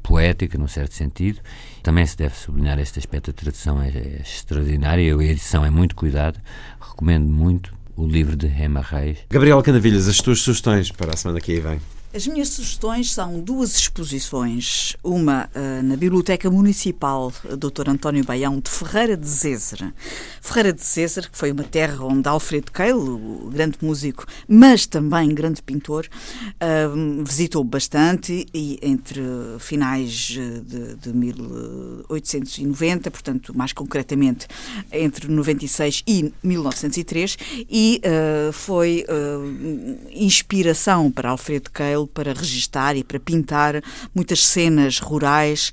[0.00, 1.40] poético, num certo sentido.
[1.82, 5.96] Também se deve sublinhar este aspecto, a tradução é, é extraordinária, a edição é muito
[5.96, 6.40] cuidada,
[6.80, 9.18] recomendo muito o livro de Emma Reis.
[9.28, 11.80] Gabriel Canavilhas, as tuas sugestões para a semana que aí vem?
[12.14, 14.96] As minhas sugestões são duas exposições.
[15.02, 17.90] Uma uh, na Biblioteca Municipal Dr.
[17.90, 19.92] António Baião de Ferreira de Zézer.
[20.40, 25.34] Ferreira de Zézer, que foi uma terra onde Alfredo Keil, o grande músico, mas também
[25.34, 29.20] grande pintor, uh, visitou bastante e entre
[29.58, 34.46] finais de, de 1890, portanto, mais concretamente
[34.90, 37.36] entre 96 e 1903,
[37.68, 39.04] e uh, foi
[40.12, 41.70] inspiração para Alfredo
[42.06, 43.82] Para registar e para pintar
[44.14, 45.72] muitas cenas rurais,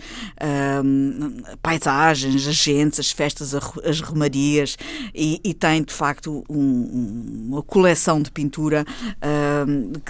[1.62, 4.78] paisagens, as gentes, as festas, as romarias
[5.14, 8.86] e, e tem de facto um, uma coleção de pintura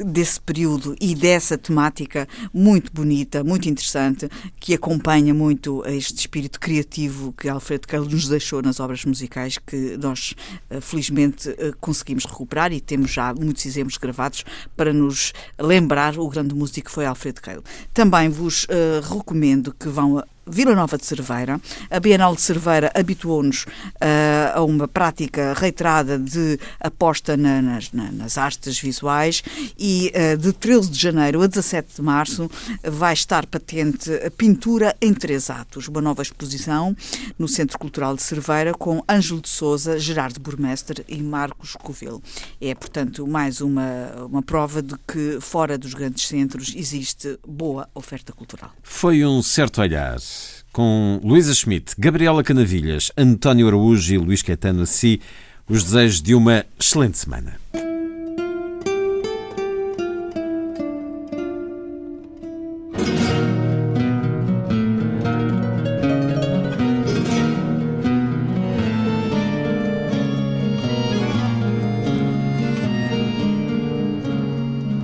[0.06, 4.30] desse período e dessa temática muito bonita, muito interessante,
[4.60, 9.98] que acompanha muito este espírito criativo que Alfredo Keil nos deixou nas obras musicais que
[9.98, 10.34] nós
[10.70, 14.44] uh, felizmente uh, conseguimos recuperar e temos já muitos exemplos gravados
[14.76, 17.64] para nos lembrar o grande músico foi Alfredo Keil.
[17.94, 21.60] Também vos uh, recomendo que vão Vila Nova de Cerveira.
[21.90, 28.12] A Bienal de Cerveira habituou-nos uh, a uma prática reiterada de aposta na, nas, na,
[28.12, 29.44] nas artes visuais
[29.78, 32.50] e uh, de 13 de janeiro a 17 de março
[32.84, 36.96] vai estar patente a Pintura em Três Atos, uma nova exposição
[37.40, 42.22] no Centro Cultural de Cerveira com Ângelo de Souza, Gerardo Burmester e Marcos Covil.
[42.60, 48.34] É, portanto, mais uma, uma prova de que fora dos grandes centros existe boa oferta
[48.34, 48.72] cultural.
[48.82, 50.20] Foi um certo olhar
[50.74, 55.22] com Luísa Schmidt, Gabriela Canavilhas, António Araújo e Luís Caetano a si,
[55.70, 57.58] os desejos de uma excelente semana.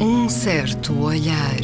[0.02, 1.60] Um certo olhar.